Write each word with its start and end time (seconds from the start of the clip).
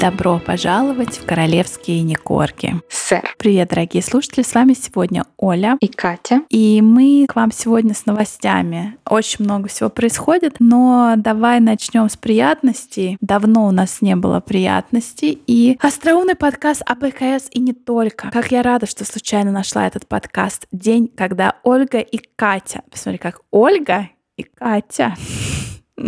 Добро 0.00 0.38
пожаловать 0.38 1.18
в 1.18 1.26
королевские 1.26 2.00
Никорки. 2.00 2.80
Сэр. 2.88 3.34
Привет, 3.36 3.68
дорогие 3.68 4.02
слушатели, 4.02 4.42
с 4.42 4.54
вами 4.54 4.72
сегодня 4.72 5.26
Оля 5.36 5.76
и 5.78 5.88
Катя. 5.88 6.40
И 6.48 6.80
мы 6.80 7.26
к 7.28 7.36
вам 7.36 7.52
сегодня 7.52 7.92
с 7.92 8.06
новостями. 8.06 8.96
Очень 9.06 9.44
много 9.44 9.68
всего 9.68 9.90
происходит, 9.90 10.56
но 10.58 11.16
давай 11.18 11.60
начнем 11.60 12.08
с 12.08 12.16
приятностей. 12.16 13.18
Давно 13.20 13.66
у 13.66 13.72
нас 13.72 14.00
не 14.00 14.16
было 14.16 14.40
приятностей. 14.40 15.38
И 15.46 15.76
остроумный 15.82 16.34
подкаст 16.34 16.80
о 16.86 16.94
БКС 16.94 17.48
и 17.50 17.60
не 17.60 17.74
только. 17.74 18.30
Как 18.30 18.50
я 18.52 18.62
рада, 18.62 18.86
что 18.86 19.04
случайно 19.04 19.52
нашла 19.52 19.86
этот 19.86 20.06
подкаст. 20.06 20.66
День, 20.72 21.08
когда 21.14 21.56
Ольга 21.62 21.98
и 21.98 22.18
Катя. 22.36 22.80
Посмотри, 22.90 23.18
как 23.18 23.42
Ольга 23.50 24.08
и 24.38 24.44
Катя 24.44 25.14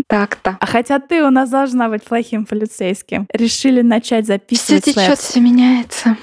так-то. 0.07 0.57
А 0.61 0.67
хотя 0.67 0.99
ты 0.99 1.23
у 1.25 1.31
нас 1.31 1.51
должна 1.51 1.89
быть 1.89 2.03
плохим 2.05 2.45
полицейским. 2.45 3.27
Решили 3.33 3.83
начать 3.83 4.27
записывать... 4.27 4.83
Все 4.85 4.93
течет, 4.93 5.19
все 5.19 5.41
меняется. 5.41 6.17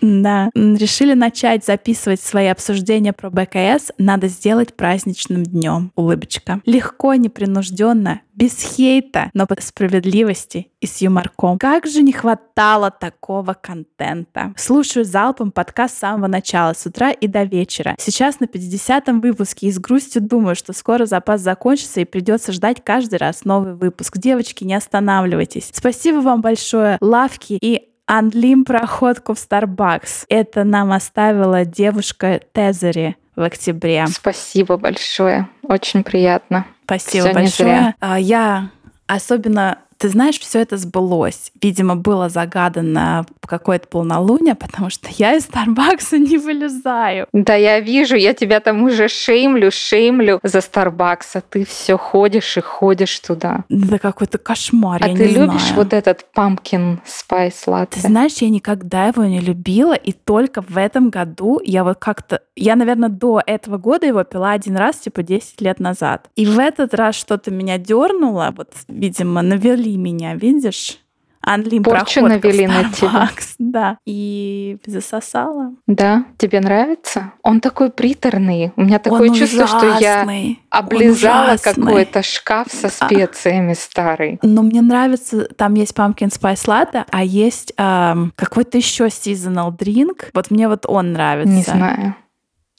Да. 0.00 0.50
Решили 0.54 1.14
начать 1.14 1.64
записывать 1.64 2.20
свои 2.20 2.46
обсуждения 2.46 3.12
про 3.12 3.30
БКС. 3.30 3.92
Надо 3.98 4.28
сделать 4.28 4.74
праздничным 4.74 5.44
днем. 5.44 5.92
Улыбочка. 5.96 6.60
Легко, 6.64 7.14
непринужденно, 7.14 8.20
без 8.34 8.58
хейта, 8.62 9.30
но 9.34 9.46
по 9.46 9.60
справедливости 9.60 10.68
и 10.80 10.86
с 10.86 11.02
юморком. 11.02 11.58
Как 11.58 11.86
же 11.86 12.02
не 12.02 12.12
хватало 12.12 12.90
такого 12.90 13.54
контента. 13.54 14.54
Слушаю 14.56 15.04
залпом 15.04 15.50
подкаст 15.50 15.96
с 15.96 15.98
самого 15.98 16.26
начала, 16.26 16.72
с 16.72 16.86
утра 16.86 17.10
и 17.10 17.26
до 17.26 17.42
вечера. 17.42 17.94
Сейчас 17.98 18.40
на 18.40 18.46
50-м 18.46 19.20
выпуске 19.20 19.66
и 19.66 19.72
с 19.72 19.78
грустью 19.78 20.22
думаю, 20.22 20.56
что 20.56 20.72
скоро 20.72 21.04
запас 21.04 21.42
закончится 21.42 22.00
и 22.00 22.06
придется 22.06 22.52
ждать 22.52 22.82
каждый 22.82 23.16
раз 23.16 23.44
новый 23.44 23.74
выпуск. 23.74 24.16
Девочки, 24.16 24.64
не 24.64 24.74
останавливайтесь. 24.74 25.70
Спасибо 25.74 26.18
вам 26.18 26.40
большое, 26.40 26.96
лавки 27.00 27.58
и 27.60 27.89
Анлим 28.10 28.64
проходку 28.64 29.34
в 29.34 29.36
Starbucks. 29.36 30.24
Это 30.28 30.64
нам 30.64 30.90
оставила 30.90 31.64
девушка 31.64 32.40
Тезери 32.52 33.16
в 33.36 33.42
октябре. 33.42 34.04
Спасибо 34.08 34.76
большое. 34.76 35.48
Очень 35.62 36.02
приятно. 36.02 36.66
Спасибо 36.86 37.26
Всё 37.26 37.34
большое. 37.34 37.94
А, 38.00 38.18
я 38.18 38.70
особенно 39.06 39.78
ты 39.96 40.08
знаешь, 40.08 40.40
все 40.40 40.60
это 40.60 40.76
сбылось. 40.76 41.52
Видимо, 41.62 41.94
было 41.94 42.30
загадано 42.30 43.26
какое-то 43.50 43.88
полнолуние, 43.88 44.54
потому 44.54 44.90
что 44.90 45.08
я 45.16 45.34
из 45.34 45.44
Старбакса 45.44 46.18
не 46.18 46.38
вылезаю. 46.38 47.26
Да, 47.32 47.54
я 47.54 47.80
вижу, 47.80 48.16
я 48.16 48.32
тебя 48.34 48.60
там 48.60 48.82
уже 48.82 49.08
шеймлю, 49.08 49.70
шеймлю 49.70 50.40
за 50.42 50.60
Старбакса. 50.60 51.42
Ты 51.48 51.64
все 51.64 51.98
ходишь 51.98 52.56
и 52.56 52.60
ходишь 52.60 53.18
туда. 53.20 53.64
Да 53.68 53.98
какой-то 53.98 54.38
кошмар, 54.38 55.02
а 55.02 55.08
я 55.08 55.16
ты 55.16 55.26
не 55.26 55.34
любишь 55.34 55.60
знаю. 55.62 55.74
вот 55.76 55.92
этот 55.92 56.26
pumpkin 56.36 56.98
spice 57.04 57.66
latte? 57.66 57.94
Ты 57.94 58.00
знаешь, 58.00 58.36
я 58.38 58.48
никогда 58.48 59.06
его 59.06 59.24
не 59.24 59.40
любила, 59.40 59.94
и 59.94 60.12
только 60.12 60.62
в 60.62 60.76
этом 60.76 61.10
году 61.10 61.60
я 61.64 61.84
вот 61.84 61.98
как-то... 61.98 62.40
Я, 62.56 62.76
наверное, 62.76 63.08
до 63.08 63.42
этого 63.44 63.78
года 63.78 64.06
его 64.06 64.22
пила 64.24 64.52
один 64.52 64.76
раз, 64.76 64.96
типа 64.96 65.22
10 65.22 65.60
лет 65.60 65.80
назад. 65.80 66.28
И 66.36 66.46
в 66.46 66.58
этот 66.58 66.94
раз 66.94 67.14
что-то 67.16 67.50
меня 67.50 67.78
дернуло, 67.78 68.54
вот, 68.56 68.72
видимо, 68.88 69.42
навели 69.42 69.70
навели 69.80 69.96
меня, 69.96 70.34
видишь? 70.34 70.98
Анлим 71.42 71.82
Порчу 71.82 72.20
навели 72.20 72.66
на 72.66 72.90
тебя. 72.92 73.30
Да. 73.58 73.98
И 74.04 74.78
засосала. 74.86 75.74
Да? 75.86 76.24
Тебе 76.38 76.60
нравится? 76.60 77.32
Он 77.42 77.60
такой 77.60 77.90
приторный. 77.90 78.72
У 78.76 78.82
меня 78.82 78.98
такое 78.98 79.30
Он 79.30 79.34
чувство, 79.34 79.64
ужасный. 79.64 79.90
что 79.90 80.00
я 80.00 80.56
облизала 80.70 81.56
какой-то 81.56 82.22
шкаф 82.22 82.68
со 82.70 82.88
а. 82.88 82.90
специями 82.90 83.74
старый. 83.74 84.38
Но 84.42 84.62
мне 84.62 84.82
нравится, 84.82 85.44
там 85.56 85.74
есть 85.74 85.94
pumpkin 85.96 86.28
spice 86.28 86.66
latte, 86.66 87.04
а 87.10 87.24
есть 87.24 87.72
эм, 87.76 88.32
какой-то 88.36 88.76
еще 88.76 89.06
seasonal 89.06 89.76
drink. 89.76 90.28
Вот 90.34 90.50
мне 90.50 90.68
вот 90.68 90.84
он 90.86 91.12
нравится. 91.12 91.52
Не 91.52 91.62
знаю. 91.62 92.16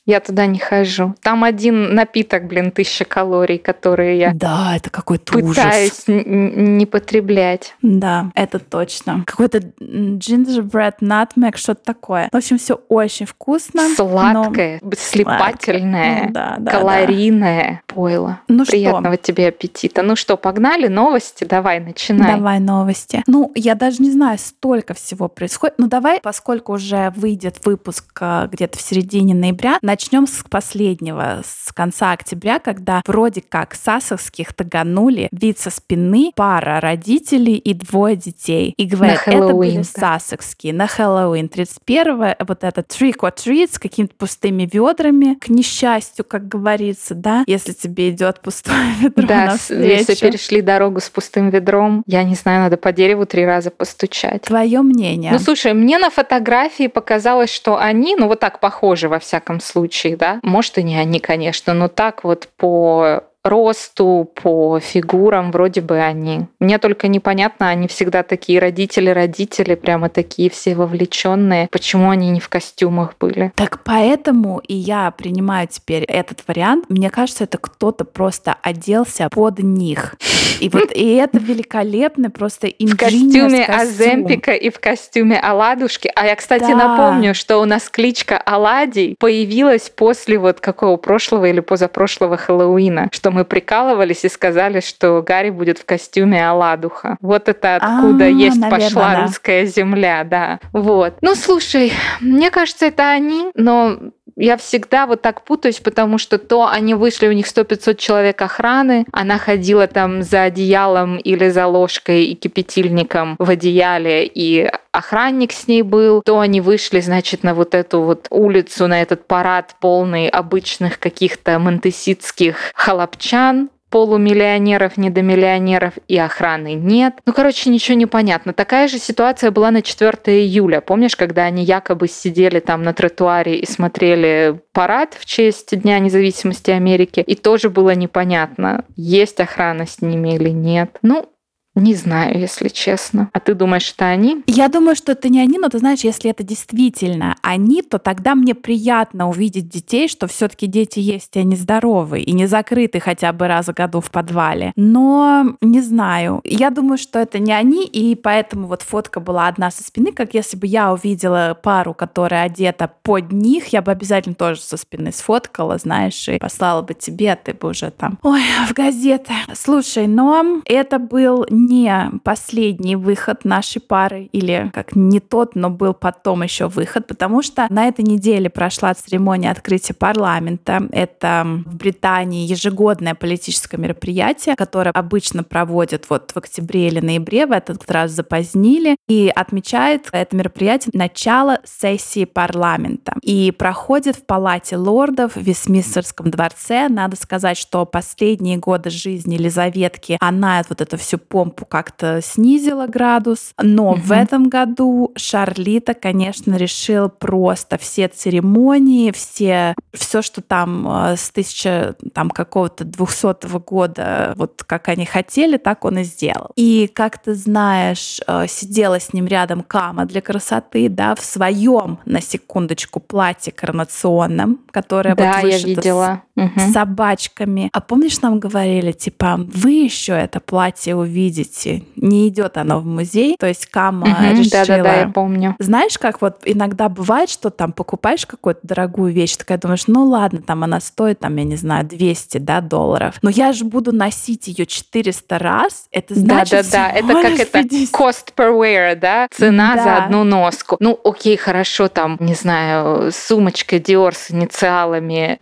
Я 0.05 0.19
туда 0.19 0.47
не 0.47 0.57
хожу. 0.57 1.15
Там 1.21 1.43
один 1.43 1.93
напиток, 1.93 2.47
блин, 2.47 2.71
тысяча 2.71 3.05
калорий, 3.05 3.59
которые 3.59 4.17
я 4.17 4.31
да, 4.33 4.75
это 4.75 4.89
какой-то 4.89 5.33
пытаюсь 5.33 6.03
ужас. 6.07 6.25
не 6.25 6.85
потреблять. 6.87 7.75
Да, 7.83 8.31
это 8.33 8.57
точно. 8.57 9.23
Какой-то 9.27 9.59
gingerbread 9.59 10.95
nutmeg, 11.01 11.57
что-то 11.57 11.83
такое. 11.83 12.29
В 12.31 12.35
общем, 12.35 12.57
все 12.57 12.81
очень 12.89 13.27
вкусно. 13.27 13.83
Сладкое, 13.95 14.79
но... 14.81 14.91
слепательное, 14.97 16.25
ну, 16.27 16.33
да, 16.33 16.55
да, 16.57 16.71
калорийное 16.71 17.83
да. 17.87 17.93
пойло. 17.93 18.39
Ну 18.47 18.65
Приятного 18.65 19.15
что? 19.15 19.23
тебе 19.23 19.49
аппетита. 19.49 20.01
Ну 20.01 20.15
что, 20.15 20.35
погнали? 20.35 20.87
Новости? 20.87 21.43
Давай, 21.43 21.79
начинай. 21.79 22.35
Давай 22.35 22.59
новости. 22.59 23.23
Ну, 23.27 23.51
я 23.53 23.75
даже 23.75 24.01
не 24.01 24.09
знаю, 24.09 24.39
столько 24.39 24.95
всего 24.95 25.27
происходит. 25.27 25.75
Ну, 25.77 25.87
давай, 25.87 26.19
поскольку 26.21 26.73
уже 26.73 27.13
выйдет 27.15 27.63
выпуск 27.65 28.05
э, 28.19 28.47
где-то 28.51 28.79
в 28.79 28.81
середине 28.81 29.35
ноября, 29.35 29.77
Начнем 29.91 30.25
с 30.25 30.41
последнего, 30.49 31.41
с 31.43 31.73
конца 31.73 32.13
октября, 32.13 32.59
когда 32.59 33.01
вроде 33.05 33.41
как 33.41 33.75
сасовских 33.75 34.53
таганули 34.53 35.27
вид 35.33 35.59
со 35.59 35.69
спины 35.69 36.31
пара 36.33 36.79
родителей 36.79 37.57
и 37.57 37.73
двое 37.73 38.15
детей. 38.15 38.73
И 38.77 38.85
говорят, 38.85 39.23
это 39.25 39.49
были 39.49 39.79
да. 39.79 39.83
сассекские 39.83 40.73
на 40.73 40.87
Хэллоуин. 40.87 41.49
31 41.49 42.35
вот 42.39 42.63
этот 42.63 42.87
trick 42.87 43.17
or 43.17 43.35
treat 43.35 43.73
с 43.73 43.79
какими-то 43.79 44.15
пустыми 44.15 44.65
ведрами, 44.71 45.33
к 45.33 45.49
несчастью, 45.49 46.23
как 46.23 46.47
говорится, 46.47 47.13
да, 47.13 47.43
если 47.45 47.73
тебе 47.73 48.11
идет 48.11 48.39
пустое 48.39 48.93
ведро 49.01 49.27
Да, 49.27 49.45
навстречу. 49.47 49.83
если 49.83 50.15
перешли 50.15 50.61
дорогу 50.61 51.01
с 51.01 51.09
пустым 51.09 51.49
ведром, 51.49 52.01
я 52.07 52.23
не 52.23 52.35
знаю, 52.35 52.61
надо 52.61 52.77
по 52.77 52.93
дереву 52.93 53.25
три 53.25 53.45
раза 53.45 53.71
постучать. 53.71 54.43
Твое 54.43 54.83
мнение? 54.83 55.33
Ну, 55.33 55.39
слушай, 55.39 55.73
мне 55.73 55.97
на 55.97 56.09
фотографии 56.09 56.87
показалось, 56.87 57.53
что 57.53 57.77
они, 57.77 58.15
ну, 58.15 58.29
вот 58.29 58.39
так 58.39 58.61
похожи 58.61 59.09
во 59.09 59.19
всяком 59.19 59.59
случае, 59.59 59.80
случае, 59.81 60.15
да. 60.15 60.39
Может, 60.43 60.77
и 60.77 60.83
не 60.83 60.97
они, 60.97 61.19
конечно, 61.19 61.73
но 61.73 61.87
так 61.87 62.23
вот 62.23 62.47
по 62.57 63.23
росту, 63.43 64.29
по 64.41 64.79
фигурам 64.79 65.51
вроде 65.51 65.81
бы 65.81 65.99
они. 65.99 66.47
Мне 66.59 66.77
только 66.77 67.07
непонятно, 67.07 67.69
они 67.69 67.87
всегда 67.87 68.23
такие 68.23 68.59
родители-родители, 68.59 69.75
прямо 69.75 70.09
такие 70.09 70.49
все 70.49 70.75
вовлеченные. 70.75 71.67
Почему 71.71 72.09
они 72.09 72.29
не 72.29 72.39
в 72.39 72.49
костюмах 72.49 73.15
были? 73.19 73.51
Так 73.55 73.83
поэтому 73.83 74.59
и 74.59 74.73
я 74.75 75.11
принимаю 75.11 75.67
теперь 75.67 76.03
этот 76.03 76.43
вариант. 76.47 76.85
Мне 76.89 77.09
кажется, 77.09 77.45
это 77.45 77.57
кто-то 77.57 78.05
просто 78.05 78.55
оделся 78.61 79.29
под 79.31 79.59
них. 79.59 80.15
И 80.59 80.69
вот 80.69 80.91
и 80.93 81.15
это 81.15 81.39
великолепно, 81.39 82.29
просто 82.29 82.67
В 82.79 82.97
костюме 82.97 83.65
Аземпика 83.65 84.51
и 84.51 84.69
в 84.69 84.79
костюме 84.79 85.39
Аладушки. 85.39 86.11
А 86.15 86.25
я, 86.25 86.35
кстати, 86.35 86.71
да. 86.71 86.75
напомню, 86.75 87.33
что 87.33 87.57
у 87.57 87.65
нас 87.65 87.89
кличка 87.89 88.37
Аладий 88.37 89.15
появилась 89.19 89.89
после 89.89 90.37
вот 90.37 90.59
какого 90.59 90.97
прошлого 90.97 91.45
или 91.45 91.59
позапрошлого 91.59 92.37
Хэллоуина, 92.37 93.09
что 93.11 93.30
мы 93.31 93.45
прикалывались 93.45 94.23
и 94.25 94.29
сказали, 94.29 94.79
что 94.79 95.21
Гарри 95.21 95.49
будет 95.49 95.79
в 95.79 95.85
костюме 95.85 96.47
Аладуха. 96.47 97.17
Вот 97.21 97.49
это 97.49 97.75
откуда 97.75 98.25
а, 98.25 98.27
есть 98.27 98.57
наверное, 98.57 98.87
пошла 98.87 99.13
да. 99.13 99.21
русская 99.23 99.65
земля, 99.65 100.23
да. 100.23 100.59
Вот. 100.73 101.15
Ну, 101.21 101.35
слушай, 101.35 101.93
мне 102.19 102.51
кажется, 102.51 102.85
это 102.85 103.09
они, 103.09 103.51
но 103.55 103.97
я 104.41 104.57
всегда 104.57 105.05
вот 105.05 105.21
так 105.21 105.43
путаюсь, 105.43 105.79
потому 105.79 106.17
что 106.17 106.37
то 106.37 106.67
они 106.67 106.95
вышли, 106.95 107.27
у 107.27 107.31
них 107.31 107.45
100-500 107.45 107.95
человек 107.95 108.41
охраны, 108.41 109.05
она 109.11 109.37
ходила 109.37 109.87
там 109.87 110.23
за 110.23 110.43
одеялом 110.43 111.17
или 111.17 111.49
за 111.49 111.67
ложкой 111.67 112.25
и 112.25 112.35
кипятильником 112.35 113.35
в 113.37 113.49
одеяле, 113.49 114.25
и 114.25 114.69
охранник 114.91 115.51
с 115.51 115.67
ней 115.67 115.83
был, 115.83 116.21
то 116.23 116.39
они 116.39 116.59
вышли, 116.59 117.01
значит, 117.01 117.43
на 117.43 117.53
вот 117.53 117.75
эту 117.75 118.01
вот 118.01 118.27
улицу, 118.29 118.87
на 118.87 119.01
этот 119.01 119.27
парад 119.27 119.75
полный 119.79 120.27
обычных 120.27 120.99
каких-то 120.99 121.59
монтеситских 121.59 122.71
халапчан, 122.73 123.69
полумиллионеров, 123.91 124.97
недомиллионеров 124.97 125.93
и 126.07 126.17
охраны 126.17 126.73
нет. 126.73 127.15
Ну, 127.25 127.33
короче, 127.33 127.69
ничего 127.69 127.97
не 127.97 128.07
понятно. 128.07 128.53
Такая 128.53 128.87
же 128.87 128.97
ситуация 128.97 129.51
была 129.51 129.69
на 129.69 129.81
4 129.83 130.11
июля. 130.41 130.81
Помнишь, 130.81 131.15
когда 131.15 131.43
они 131.43 131.63
якобы 131.63 132.07
сидели 132.07 132.59
там 132.59 132.83
на 132.83 132.93
тротуаре 132.93 133.59
и 133.59 133.65
смотрели 133.65 134.59
парад 134.71 135.15
в 135.19 135.25
честь 135.25 135.77
Дня 135.77 135.99
независимости 135.99 136.71
Америки, 136.71 137.19
и 137.19 137.35
тоже 137.35 137.69
было 137.69 137.93
непонятно, 137.93 138.85
есть 138.95 139.39
охрана 139.39 139.85
с 139.85 140.01
ними 140.01 140.35
или 140.35 140.49
нет. 140.49 140.97
Ну, 141.01 141.29
не 141.75 141.95
знаю, 141.95 142.37
если 142.37 142.67
честно. 142.67 143.29
А 143.31 143.39
ты 143.39 143.53
думаешь, 143.53 143.83
что 143.83 144.05
они? 144.05 144.43
Я 144.45 144.67
думаю, 144.67 144.95
что 144.95 145.13
это 145.13 145.29
не 145.29 145.39
они, 145.39 145.57
но 145.57 145.69
ты 145.69 145.79
знаешь, 145.79 146.01
если 146.01 146.29
это 146.29 146.43
действительно 146.43 147.37
они, 147.41 147.81
то 147.81 147.97
тогда 147.97 148.35
мне 148.35 148.53
приятно 148.55 149.29
увидеть 149.29 149.69
детей, 149.69 150.09
что 150.09 150.27
все-таки 150.27 150.67
дети 150.67 150.99
есть, 150.99 151.35
и 151.35 151.39
они 151.39 151.55
здоровы, 151.55 152.19
и 152.19 152.33
не 152.33 152.45
закрыты 152.45 152.99
хотя 152.99 153.31
бы 153.31 153.47
раз 153.47 153.67
в 153.67 153.73
году 153.73 154.01
в 154.01 154.11
подвале. 154.11 154.73
Но 154.75 155.55
не 155.61 155.81
знаю. 155.81 156.41
Я 156.43 156.71
думаю, 156.71 156.97
что 156.97 157.19
это 157.19 157.39
не 157.39 157.53
они, 157.53 157.85
и 157.85 158.15
поэтому 158.15 158.67
вот 158.67 158.81
фотка 158.81 159.21
была 159.21 159.47
одна 159.47 159.71
со 159.71 159.83
спины, 159.83 160.11
как 160.11 160.33
если 160.33 160.57
бы 160.57 160.67
я 160.67 160.91
увидела 160.91 161.57
пару, 161.61 161.93
которая 161.93 162.43
одета 162.43 162.91
под 163.01 163.31
них, 163.31 163.67
я 163.67 163.81
бы 163.81 163.91
обязательно 163.91 164.35
тоже 164.35 164.59
со 164.59 164.75
спины 164.75 165.13
сфоткала, 165.13 165.77
знаешь, 165.77 166.27
и 166.27 166.37
послала 166.37 166.81
бы 166.81 166.93
тебе, 166.93 167.31
а 167.31 167.35
ты 167.37 167.53
бы 167.53 167.69
уже 167.69 167.91
там, 167.91 168.19
ой, 168.23 168.41
в 168.67 168.73
газеты. 168.73 169.31
Слушай, 169.53 170.07
но 170.07 170.61
это 170.65 170.99
был 170.99 171.45
не 171.67 172.11
последний 172.23 172.95
выход 172.95 173.45
нашей 173.45 173.81
пары, 173.81 174.29
или 174.31 174.71
как 174.73 174.95
не 174.95 175.19
тот, 175.19 175.55
но 175.55 175.69
был 175.69 175.93
потом 175.93 176.43
еще 176.43 176.67
выход, 176.67 177.07
потому 177.07 177.41
что 177.41 177.67
на 177.69 177.87
этой 177.87 178.03
неделе 178.03 178.49
прошла 178.49 178.93
церемония 178.93 179.51
открытия 179.51 179.93
парламента. 179.93 180.87
Это 180.91 181.43
в 181.65 181.75
Британии 181.75 182.47
ежегодное 182.47 183.15
политическое 183.15 183.77
мероприятие, 183.77 184.55
которое 184.55 184.91
обычно 184.91 185.43
проводят 185.43 186.05
вот 186.09 186.31
в 186.31 186.37
октябре 186.37 186.87
или 186.87 186.99
ноябре, 186.99 187.45
в 187.45 187.51
этот 187.51 187.89
раз 187.89 188.11
запозднили, 188.11 188.95
и 189.07 189.31
отмечает 189.33 190.09
это 190.11 190.35
мероприятие 190.35 190.91
начало 190.93 191.59
сессии 191.63 192.25
парламента. 192.25 193.15
И 193.21 193.51
проходит 193.51 194.15
в 194.15 194.25
Палате 194.25 194.77
лордов 194.77 195.35
в 195.35 195.41
Вестминстерском 195.41 196.31
дворце. 196.31 196.87
Надо 196.89 197.15
сказать, 197.15 197.57
что 197.57 197.85
последние 197.85 198.57
годы 198.57 198.89
жизни 198.89 199.35
Елизаветки 199.35 200.17
она 200.19 200.63
вот 200.69 200.81
эту 200.81 200.97
всю 200.97 201.17
помпу 201.51 201.65
как-то 201.65 202.21
снизила 202.21 202.87
градус, 202.87 203.53
но 203.61 203.91
угу. 203.91 204.01
в 204.01 204.11
этом 204.11 204.49
году 204.49 205.11
Шарлита, 205.15 205.93
конечно, 205.93 206.55
решил 206.55 207.09
просто 207.09 207.77
все 207.77 208.07
церемонии, 208.07 209.11
все, 209.11 209.75
все, 209.93 210.21
что 210.21 210.41
там 210.41 210.87
э, 210.87 211.17
с 211.17 211.29
тысяча 211.31 211.95
там 212.13 212.29
какого-то 212.29 212.85
двухсотого 212.85 213.59
года, 213.59 214.33
вот 214.37 214.63
как 214.65 214.89
они 214.89 215.05
хотели, 215.05 215.57
так 215.57 215.85
он 215.85 215.99
и 215.99 216.03
сделал. 216.03 216.51
И 216.55 216.89
как 216.93 217.21
ты 217.21 217.33
знаешь, 217.33 218.19
э, 218.27 218.47
сидела 218.47 218.99
с 218.99 219.13
ним 219.13 219.27
рядом 219.27 219.63
Кама 219.63 220.05
для 220.05 220.21
красоты, 220.21 220.89
да, 220.89 221.15
в 221.15 221.21
своем, 221.21 221.99
на 222.05 222.21
секундочку, 222.21 222.99
платье 222.99 223.51
коронационном, 223.51 224.59
которое 224.71 225.15
да, 225.15 225.33
вот 225.33 225.43
вышито 225.43 225.67
я 225.67 225.75
видела. 225.75 226.21
С, 226.35 226.41
угу. 226.41 226.59
с 226.59 226.73
собачками. 226.73 227.69
А 227.73 227.81
помнишь, 227.81 228.21
нам 228.21 228.39
говорили, 228.39 228.91
типа, 228.91 229.39
вы 229.53 229.71
еще 229.71 230.13
это 230.13 230.39
платье 230.39 230.95
увидите, 230.95 231.83
не 231.95 232.27
идет 232.29 232.57
оно 232.57 232.79
в 232.79 232.85
музей, 232.85 233.35
то 233.39 233.47
есть 233.47 233.65
Кама 233.65 234.07
угу, 234.07 234.39
решила. 234.39 234.65
Да-да-да, 234.65 234.95
я 235.01 235.07
помню. 235.07 235.55
Знаешь, 235.59 235.97
как 235.97 236.21
вот 236.21 236.41
иногда 236.45 236.89
бывает, 236.89 237.29
что 237.29 237.49
там 237.49 237.71
покупаешь 237.71 238.25
какую-то 238.25 238.61
дорогую 238.63 239.13
вещь, 239.13 239.35
такая 239.35 239.57
думаешь, 239.57 239.87
ну 239.87 240.05
ладно, 240.05 240.41
там 240.41 240.63
она 240.63 240.79
стоит, 240.79 241.19
там, 241.19 241.35
я 241.35 241.43
не 241.43 241.55
знаю, 241.55 241.85
200 241.85 242.37
да, 242.39 242.61
долларов, 242.61 243.15
но 243.21 243.29
я 243.29 243.53
же 243.53 243.65
буду 243.65 243.91
носить 243.91 244.47
ее 244.47 244.65
400 244.65 245.39
раз, 245.39 245.85
это 245.91 246.15
значит 246.15 246.67
Да-да-да, 246.71 246.89
это 246.89 247.07
как 247.07 247.39
это 247.39 247.59
cost 247.91 248.33
per 248.35 248.57
wear, 248.57 248.95
да, 248.95 249.27
цена 249.31 249.75
да. 249.75 249.83
за 249.83 249.97
одну 250.03 250.23
носку. 250.23 250.77
Ну, 250.79 250.99
окей, 251.03 251.37
хорошо, 251.37 251.87
там, 251.87 252.17
не 252.19 252.33
знаю, 252.33 253.11
сумочка 253.11 253.77
Dior 253.77 254.13
с 254.15 254.31
инициалами, 254.31 255.37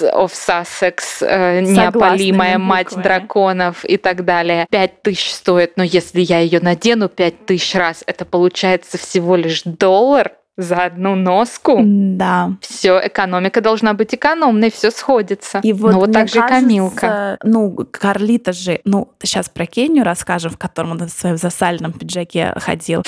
Duchess 0.00 0.12
of 0.12 0.32
Sussex, 0.32 1.22
э, 1.22 1.60
неопалимая 1.60 2.58
мать 2.58 2.94
драконов 2.94 3.84
и 3.84 3.96
так 3.96 4.24
далее. 4.24 4.66
Пять 4.70 5.02
тысяч 5.02 5.32
стоит, 5.32 5.76
но 5.76 5.82
если 5.82 6.20
я 6.20 6.40
ее 6.40 6.60
надену 6.60 7.08
пять 7.08 7.46
тысяч 7.46 7.74
раз, 7.74 8.02
это 8.06 8.24
получается 8.24 8.98
всего 8.98 9.36
лишь 9.36 9.62
доллар, 9.64 10.32
за 10.62 10.84
одну 10.84 11.14
носку. 11.14 11.80
Да. 11.84 12.52
Все, 12.60 13.00
экономика 13.04 13.60
должна 13.60 13.94
быть 13.94 14.14
экономной, 14.14 14.70
все 14.70 14.90
сходится. 14.90 15.60
И 15.62 15.72
вот, 15.72 15.92
ну, 15.92 16.00
вот 16.00 16.12
так 16.12 16.28
же 16.28 16.40
кажется, 16.40 16.60
Камилка. 16.60 17.38
Ну, 17.42 17.86
Карлита 17.90 18.52
же, 18.52 18.80
ну, 18.84 19.08
сейчас 19.22 19.48
про 19.48 19.66
Кению 19.66 20.04
расскажем, 20.04 20.52
в 20.52 20.58
котором 20.58 20.92
он 20.92 20.98
в 21.06 21.10
своем 21.10 21.36
засаленном 21.36 21.92
пиджаке 21.92 22.52
ходил. 22.56 23.02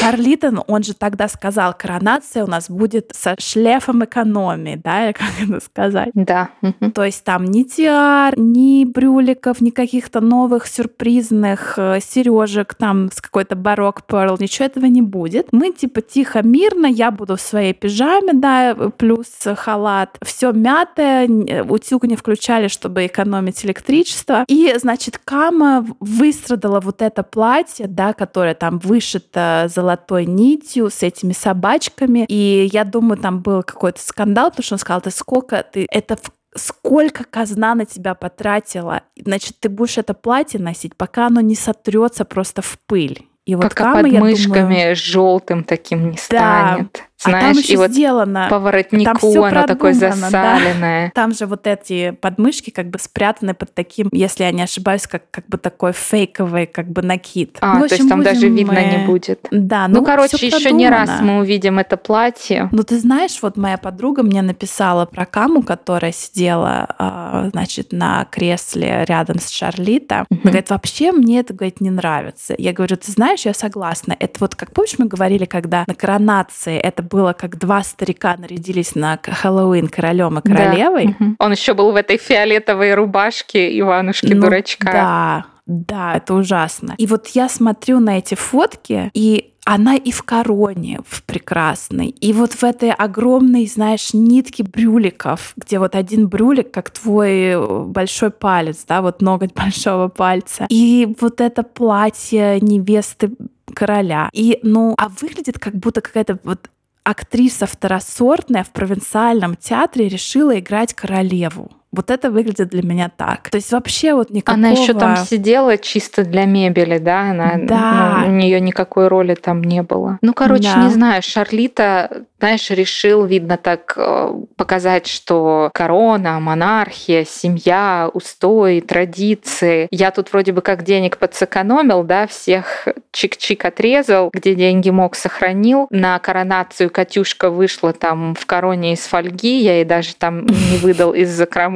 Карлитон, 0.00 0.62
он 0.66 0.82
же 0.82 0.94
тогда 0.94 1.28
сказал, 1.28 1.74
коронация 1.74 2.44
у 2.44 2.46
нас 2.46 2.68
будет 2.68 3.12
со 3.14 3.34
шлефом 3.38 4.04
экономии, 4.04 4.80
да, 4.82 5.06
или 5.06 5.12
как 5.12 5.28
это 5.40 5.60
сказать? 5.60 6.10
Да. 6.14 6.50
То 6.94 7.04
есть 7.04 7.24
там 7.24 7.44
ни 7.44 7.62
тиар, 7.62 8.38
ни 8.38 8.84
брюликов, 8.84 9.60
ни 9.60 9.70
каких-то 9.70 10.20
новых 10.20 10.66
сюрпризных 10.66 11.74
э, 11.76 12.00
сережек 12.00 12.74
там 12.74 13.10
с 13.12 13.20
какой-то 13.20 13.56
барок 13.56 14.04
перл, 14.04 14.36
ничего 14.38 14.66
этого 14.66 14.86
не 14.86 15.02
будет. 15.02 15.48
Мы 15.52 15.72
типа 15.72 16.00
тихо, 16.00 16.42
мирно, 16.52 16.86
я 16.86 17.10
буду 17.10 17.36
в 17.36 17.40
своей 17.40 17.72
пижаме, 17.72 18.32
да, 18.34 18.74
плюс 18.96 19.28
халат. 19.56 20.18
Все 20.22 20.52
мятое, 20.52 21.26
утюг 21.64 22.04
не 22.04 22.16
включали, 22.16 22.68
чтобы 22.68 23.06
экономить 23.06 23.64
электричество. 23.64 24.44
И, 24.48 24.72
значит, 24.78 25.18
Кама 25.24 25.86
выстрадала 26.00 26.80
вот 26.80 27.02
это 27.02 27.22
платье, 27.22 27.86
да, 27.86 28.12
которое 28.12 28.54
там 28.54 28.78
вышито 28.78 29.68
золотой 29.74 30.26
нитью, 30.26 30.90
с 30.90 31.02
этими 31.02 31.32
собачками. 31.32 32.26
И 32.28 32.68
я 32.72 32.84
думаю, 32.84 33.18
там 33.18 33.40
был 33.40 33.62
какой-то 33.62 34.00
скандал, 34.00 34.50
потому 34.50 34.64
что 34.64 34.74
он 34.74 34.78
сказал, 34.78 35.00
ты 35.00 35.10
сколько 35.10 35.62
ты... 35.62 35.86
Это 35.90 36.18
сколько 36.54 37.24
казна 37.24 37.74
на 37.74 37.86
тебя 37.86 38.14
потратила, 38.14 39.02
значит, 39.16 39.56
ты 39.58 39.70
будешь 39.70 39.96
это 39.96 40.12
платье 40.12 40.60
носить, 40.60 40.94
пока 40.96 41.28
оно 41.28 41.40
не 41.40 41.54
сотрется 41.54 42.26
просто 42.26 42.60
в 42.60 42.78
пыль. 42.86 43.26
И 43.44 43.54
вот 43.56 43.62
Пока 43.62 43.94
Кама, 43.94 44.02
под 44.02 44.12
мышками 44.20 44.74
думаю, 44.74 44.96
желтым 44.96 45.64
таким 45.64 46.10
не 46.10 46.16
станет. 46.16 47.02
Знаешь, 47.22 47.44
а 47.44 47.48
там 47.48 47.58
еще 47.58 47.72
и 47.74 47.76
вот 47.76 47.90
сделано. 47.90 48.46
По 48.50 48.58
воротнику 48.58 49.32
там 49.32 49.44
оно 49.44 49.66
такое 49.66 49.92
засаленное. 49.92 51.06
Да. 51.06 51.12
Там 51.14 51.34
же 51.34 51.46
вот 51.46 51.66
эти 51.66 52.10
подмышки 52.10 52.70
как 52.70 52.88
бы 52.88 52.98
спрятаны 52.98 53.54
под 53.54 53.74
таким, 53.74 54.08
если 54.12 54.44
я 54.44 54.50
не 54.50 54.62
ошибаюсь, 54.62 55.06
как, 55.06 55.30
как 55.30 55.46
бы 55.46 55.58
такой 55.58 55.92
фейковый 55.92 56.66
как 56.66 56.88
бы 56.88 57.02
накид. 57.02 57.58
А, 57.60 57.78
ну, 57.78 57.88
то 57.88 57.94
есть 57.94 58.08
там 58.08 58.22
даже 58.22 58.48
видно 58.48 58.72
мы... 58.72 58.84
не 58.84 59.06
будет. 59.06 59.46
Да, 59.50 59.88
ну, 59.88 60.00
ну 60.00 60.04
короче, 60.04 60.36
еще 60.44 60.72
не 60.72 60.88
раз 60.88 61.20
мы 61.20 61.38
увидим 61.38 61.78
это 61.78 61.96
платье. 61.96 62.68
Ну, 62.72 62.82
ты 62.82 62.98
знаешь, 62.98 63.38
вот 63.42 63.56
моя 63.56 63.78
подруга 63.78 64.22
мне 64.22 64.42
написала 64.42 65.06
про 65.06 65.26
Каму, 65.26 65.62
которая 65.62 66.12
сидела, 66.12 66.86
а, 66.98 67.48
значит, 67.52 67.92
на 67.92 68.26
кресле 68.30 69.04
рядом 69.06 69.38
с 69.38 69.50
Шарлита. 69.50 70.26
Она 70.30 70.40
говорит, 70.42 70.70
вообще 70.70 71.12
мне 71.12 71.40
это, 71.40 71.54
говорит, 71.54 71.80
не 71.80 71.90
нравится. 71.90 72.54
Я 72.58 72.72
говорю, 72.72 72.96
ты 72.96 73.10
знаешь, 73.12 73.42
я 73.46 73.54
согласна. 73.54 74.16
Это 74.18 74.38
вот, 74.40 74.54
как 74.54 74.72
помнишь, 74.72 74.94
мы 74.98 75.06
говорили, 75.06 75.44
когда 75.44 75.84
на 75.86 75.94
коронации 75.94 76.76
это 76.76 77.02
было 77.12 77.34
как 77.34 77.58
два 77.58 77.82
старика 77.82 78.36
нарядились 78.38 78.94
на 78.94 79.18
Хэллоуин 79.22 79.88
королем 79.88 80.38
и 80.38 80.42
королевой. 80.42 81.14
Да. 81.18 81.26
Он 81.38 81.52
еще 81.52 81.74
был 81.74 81.92
в 81.92 81.96
этой 81.96 82.16
фиолетовой 82.16 82.94
рубашке 82.94 83.78
Иванушки 83.78 84.32
ну, 84.32 84.42
дурачка. 84.42 84.92
Да, 84.92 85.46
да, 85.66 86.16
это 86.16 86.34
ужасно. 86.34 86.94
И 86.96 87.06
вот 87.06 87.28
я 87.28 87.48
смотрю 87.48 88.00
на 88.00 88.18
эти 88.18 88.34
фотки, 88.34 89.10
и 89.12 89.52
она 89.64 89.94
и 89.94 90.10
в 90.10 90.22
короне 90.22 91.00
в 91.06 91.22
прекрасной, 91.22 92.08
и 92.08 92.32
вот 92.32 92.52
в 92.52 92.64
этой 92.64 92.90
огромной, 92.90 93.66
знаешь, 93.66 94.12
нитке 94.12 94.64
брюликов, 94.64 95.52
где 95.56 95.78
вот 95.78 95.94
один 95.94 96.28
брюлик, 96.28 96.72
как 96.72 96.90
твой 96.90 97.86
большой 97.86 98.30
палец, 98.30 98.84
да, 98.88 99.02
вот 99.02 99.20
ноготь 99.20 99.52
большого 99.54 100.08
пальца. 100.08 100.66
И 100.68 101.14
вот 101.20 101.40
это 101.40 101.62
платье 101.62 102.58
невесты 102.60 103.30
короля. 103.74 104.30
И, 104.32 104.58
ну, 104.62 104.94
а 104.98 105.08
выглядит 105.08 105.58
как 105.58 105.74
будто 105.74 106.00
какая-то 106.00 106.38
вот 106.42 106.68
актриса 107.04 107.66
второсортная 107.66 108.64
в 108.64 108.70
провинциальном 108.70 109.56
театре 109.56 110.08
решила 110.08 110.58
играть 110.58 110.94
королеву. 110.94 111.70
Вот 111.92 112.10
это 112.10 112.30
выглядит 112.30 112.70
для 112.70 112.82
меня 112.82 113.10
так. 113.14 113.50
То 113.50 113.56
есть 113.56 113.70
вообще 113.70 114.14
вот 114.14 114.30
никакого... 114.30 114.56
Она 114.56 114.68
еще 114.70 114.94
там 114.94 115.16
сидела 115.16 115.76
чисто 115.76 116.24
для 116.24 116.46
мебели, 116.46 116.98
да? 116.98 117.30
Она, 117.30 117.52
да. 117.56 118.22
Ну, 118.24 118.28
у 118.28 118.30
нее 118.32 118.60
никакой 118.60 119.08
роли 119.08 119.34
там 119.34 119.62
не 119.62 119.82
было. 119.82 120.18
Ну, 120.22 120.32
короче, 120.32 120.70
да. 120.74 120.84
не 120.84 120.90
знаю, 120.90 121.22
Шарлита 121.22 122.24
знаешь, 122.42 122.70
решил, 122.70 123.24
видно, 123.24 123.56
так 123.56 123.94
э, 123.96 124.34
показать, 124.56 125.06
что 125.06 125.70
корона, 125.72 126.40
монархия, 126.40 127.24
семья, 127.24 128.10
устои, 128.12 128.80
традиции. 128.80 129.86
Я 129.92 130.10
тут 130.10 130.32
вроде 130.32 130.50
бы 130.50 130.60
как 130.60 130.82
денег 130.82 131.18
подсэкономил, 131.18 132.02
да, 132.02 132.26
всех 132.26 132.88
чик-чик 133.12 133.64
отрезал, 133.64 134.30
где 134.32 134.56
деньги 134.56 134.90
мог, 134.90 135.14
сохранил. 135.14 135.86
На 135.90 136.18
коронацию 136.18 136.90
Катюшка 136.90 137.48
вышла 137.48 137.92
там 137.92 138.34
в 138.34 138.44
короне 138.44 138.94
из 138.94 139.06
фольги, 139.06 139.60
я 139.60 139.76
ей 139.76 139.84
даже 139.84 140.16
там 140.16 140.44
не 140.46 140.78
выдал 140.78 141.14
из 141.14 141.30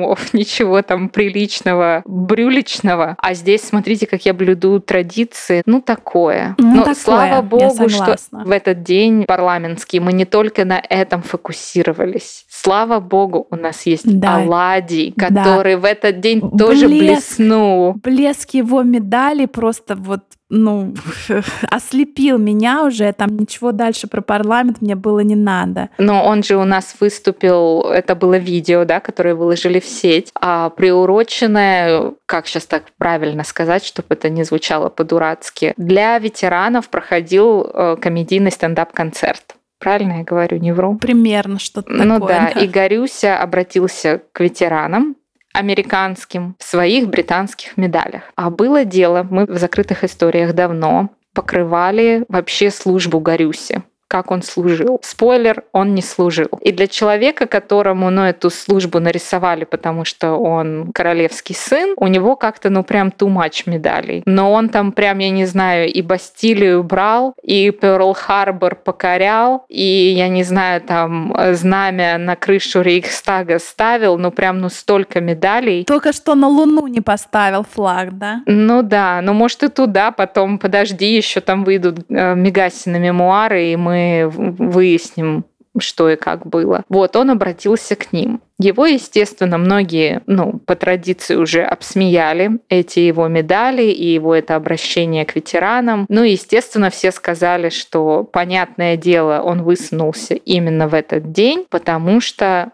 закромов 0.07 0.33
ничего 0.35 0.83
там 0.83 1.09
приличного, 1.09 2.03
брюличного. 2.05 3.17
А 3.19 3.35
здесь 3.35 3.63
смотрите, 3.63 4.07
как 4.07 4.25
я 4.25 4.35
блюду 4.35 4.81
традиции. 4.81 5.63
Ну, 5.67 5.81
такое. 5.81 6.55
Ну, 6.59 6.77
Но 6.77 6.79
такое, 6.79 6.95
слава 6.95 7.43
богу, 7.43 7.89
что 7.89 8.17
в 8.31 8.51
этот 8.51 8.83
день 8.83 9.25
парламентский 9.27 10.01
мы 10.01 10.13
не 10.13 10.25
только 10.25 10.65
на 10.65 10.81
этом 10.89 11.23
фокусировались. 11.23 12.45
Слава 12.49 13.01
богу, 13.01 13.47
у 13.51 13.57
нас 13.57 13.87
есть 13.87 14.07
да. 14.07 14.37
Оладий, 14.37 15.13
который 15.17 15.75
да. 15.75 15.81
в 15.81 15.85
этот 15.85 16.21
день 16.21 16.41
Блеск, 16.41 16.59
тоже 16.59 16.89
блеснул. 16.89 17.95
Блеск 17.95 18.51
его 18.51 18.83
медали 18.83 19.47
просто 19.47 19.95
вот 19.95 20.23
ну, 20.49 20.95
ослепил 21.71 22.39
меня 22.39 22.85
уже, 22.85 23.13
там 23.13 23.37
ничего 23.37 23.73
дальше 23.73 24.07
про 24.07 24.21
парламент 24.21 24.81
мне 24.81 24.95
было 24.95 25.21
не 25.21 25.35
надо. 25.35 25.91
Но 25.99 26.25
он 26.25 26.43
же 26.43 26.57
у 26.57 26.65
нас 26.65 26.97
выступил, 27.01 27.83
это 27.83 28.15
было 28.15 28.39
видео, 28.39 28.85
да, 28.85 29.01
которое 29.01 29.35
выложили 29.35 29.81
в 29.81 29.87
сеть, 29.87 30.31
а 30.41 30.71
приуроченное, 30.71 32.13
как 32.27 32.47
сейчас 32.47 32.67
так 32.67 32.85
правильно 32.99 33.45
сказать, 33.45 33.85
чтобы 33.85 34.09
это 34.11 34.29
не 34.29 34.45
звучало 34.45 34.89
по-дурацки, 34.89 35.75
для 35.77 36.19
ветеранов 36.19 36.89
проходил 36.89 37.63
э, 37.63 37.97
комедийный 38.01 38.53
стендап-концерт. 38.53 39.57
Правильно 39.79 40.19
я 40.19 40.25
говорю, 40.25 40.59
не 40.59 40.73
вру? 40.73 40.97
Примерно 40.97 41.59
что-то 41.59 41.91
ну, 41.91 42.19
такое. 42.19 42.19
Ну 42.19 42.27
да, 42.27 42.49
и 42.49 42.67
Горюся 42.67 43.39
обратился 43.39 44.23
к 44.33 44.41
ветеранам, 44.41 45.17
американским 45.57 46.57
в 46.59 46.65
своих 46.65 47.09
британских 47.09 47.77
медалях. 47.77 48.23
А 48.35 48.51
было 48.51 48.85
дело, 48.85 49.27
мы 49.29 49.47
в 49.47 49.59
закрытых 49.59 50.05
историях 50.05 50.55
давно 50.55 51.11
покрывали 51.33 52.25
вообще 52.29 52.71
службу 52.71 53.21
Горюси 53.21 53.83
как 54.09 54.31
он 54.31 54.43
служил. 54.43 55.01
Спойлер, 55.03 55.65
он 55.73 55.95
не 55.95 56.03
служил. 56.03 56.49
И 56.61 56.73
для 56.73 56.87
человека, 56.87 57.47
которому 57.47 58.11
ну, 58.11 58.23
эту 58.23 58.51
службу 58.51 59.01
нарисовали, 59.01 59.65
потому 59.65 60.05
что 60.05 60.33
он 60.33 60.93
королевский 60.93 61.55
сын, 61.55 61.95
у 61.97 62.07
него 62.07 62.37
как-то 62.37 62.71
ну 62.71 62.85
прям 62.85 63.09
too 63.09 63.29
much 63.29 63.65
медалей. 63.67 64.23
Но 64.27 64.53
он 64.53 64.69
там 64.69 64.93
прям, 64.93 65.19
я 65.19 65.31
не 65.31 65.47
знаю, 65.47 65.89
и 65.93 66.03
Бастилию 66.03 66.83
брал, 66.83 67.35
и 67.43 67.71
Перл-Харбор 67.71 68.77
покорял, 68.77 69.65
и, 69.69 70.15
я 70.17 70.29
не 70.29 70.45
знаю, 70.45 70.81
там 70.81 71.37
знамя 71.53 72.19
на 72.19 72.37
крышу 72.37 72.83
Рейхстага 72.83 73.59
ставил, 73.59 74.19
ну 74.19 74.31
прям 74.31 74.61
ну 74.61 74.69
столько 74.69 75.21
медалей. 75.21 75.85
Только 75.85 76.13
что 76.13 76.35
на 76.35 76.49
Луну 76.49 76.87
не 76.87 77.01
поставил 77.01 77.65
флаг, 77.65 78.17
да? 78.17 78.43
Ну 78.47 78.83
да, 78.83 79.21
ну 79.23 79.33
может 79.33 79.63
и 79.63 79.69
туда, 79.69 80.13
потом 80.13 80.59
подожди, 80.59 81.17
еще 81.17 81.41
там 81.41 81.65
выйдут 81.65 82.05
э, 82.09 82.35
Мегасины 82.35 82.99
мемуары, 82.99 83.67
и 83.67 83.77
мы 83.77 83.96
выясним, 84.29 85.45
что 85.79 86.09
и 86.11 86.17
как 86.17 86.47
было. 86.47 86.85
Вот, 86.89 87.17
он 87.17 87.31
обратился 87.31 87.97
к 87.97 88.13
ним. 88.13 88.41
Его, 88.59 88.87
естественно, 88.87 89.59
многие, 89.59 90.23
ну, 90.27 90.59
по 90.65 90.77
традиции 90.77 91.37
уже 91.37 91.63
обсмеяли 91.63 92.59
эти 92.71 93.01
его 93.01 93.29
медали 93.29 93.83
и 93.83 94.15
его 94.15 94.35
это 94.35 94.57
обращение 94.57 95.27
к 95.27 95.37
ветеранам. 95.37 96.07
Ну, 96.09 96.23
естественно, 96.23 96.89
все 96.89 97.11
сказали, 97.11 97.69
что, 97.69 98.25
понятное 98.25 98.97
дело, 98.97 99.43
он 99.45 99.63
высунулся 99.63 100.35
именно 100.35 100.89
в 100.89 100.95
этот 100.95 101.33
день, 101.33 101.67
потому 101.69 102.21
что 102.21 102.73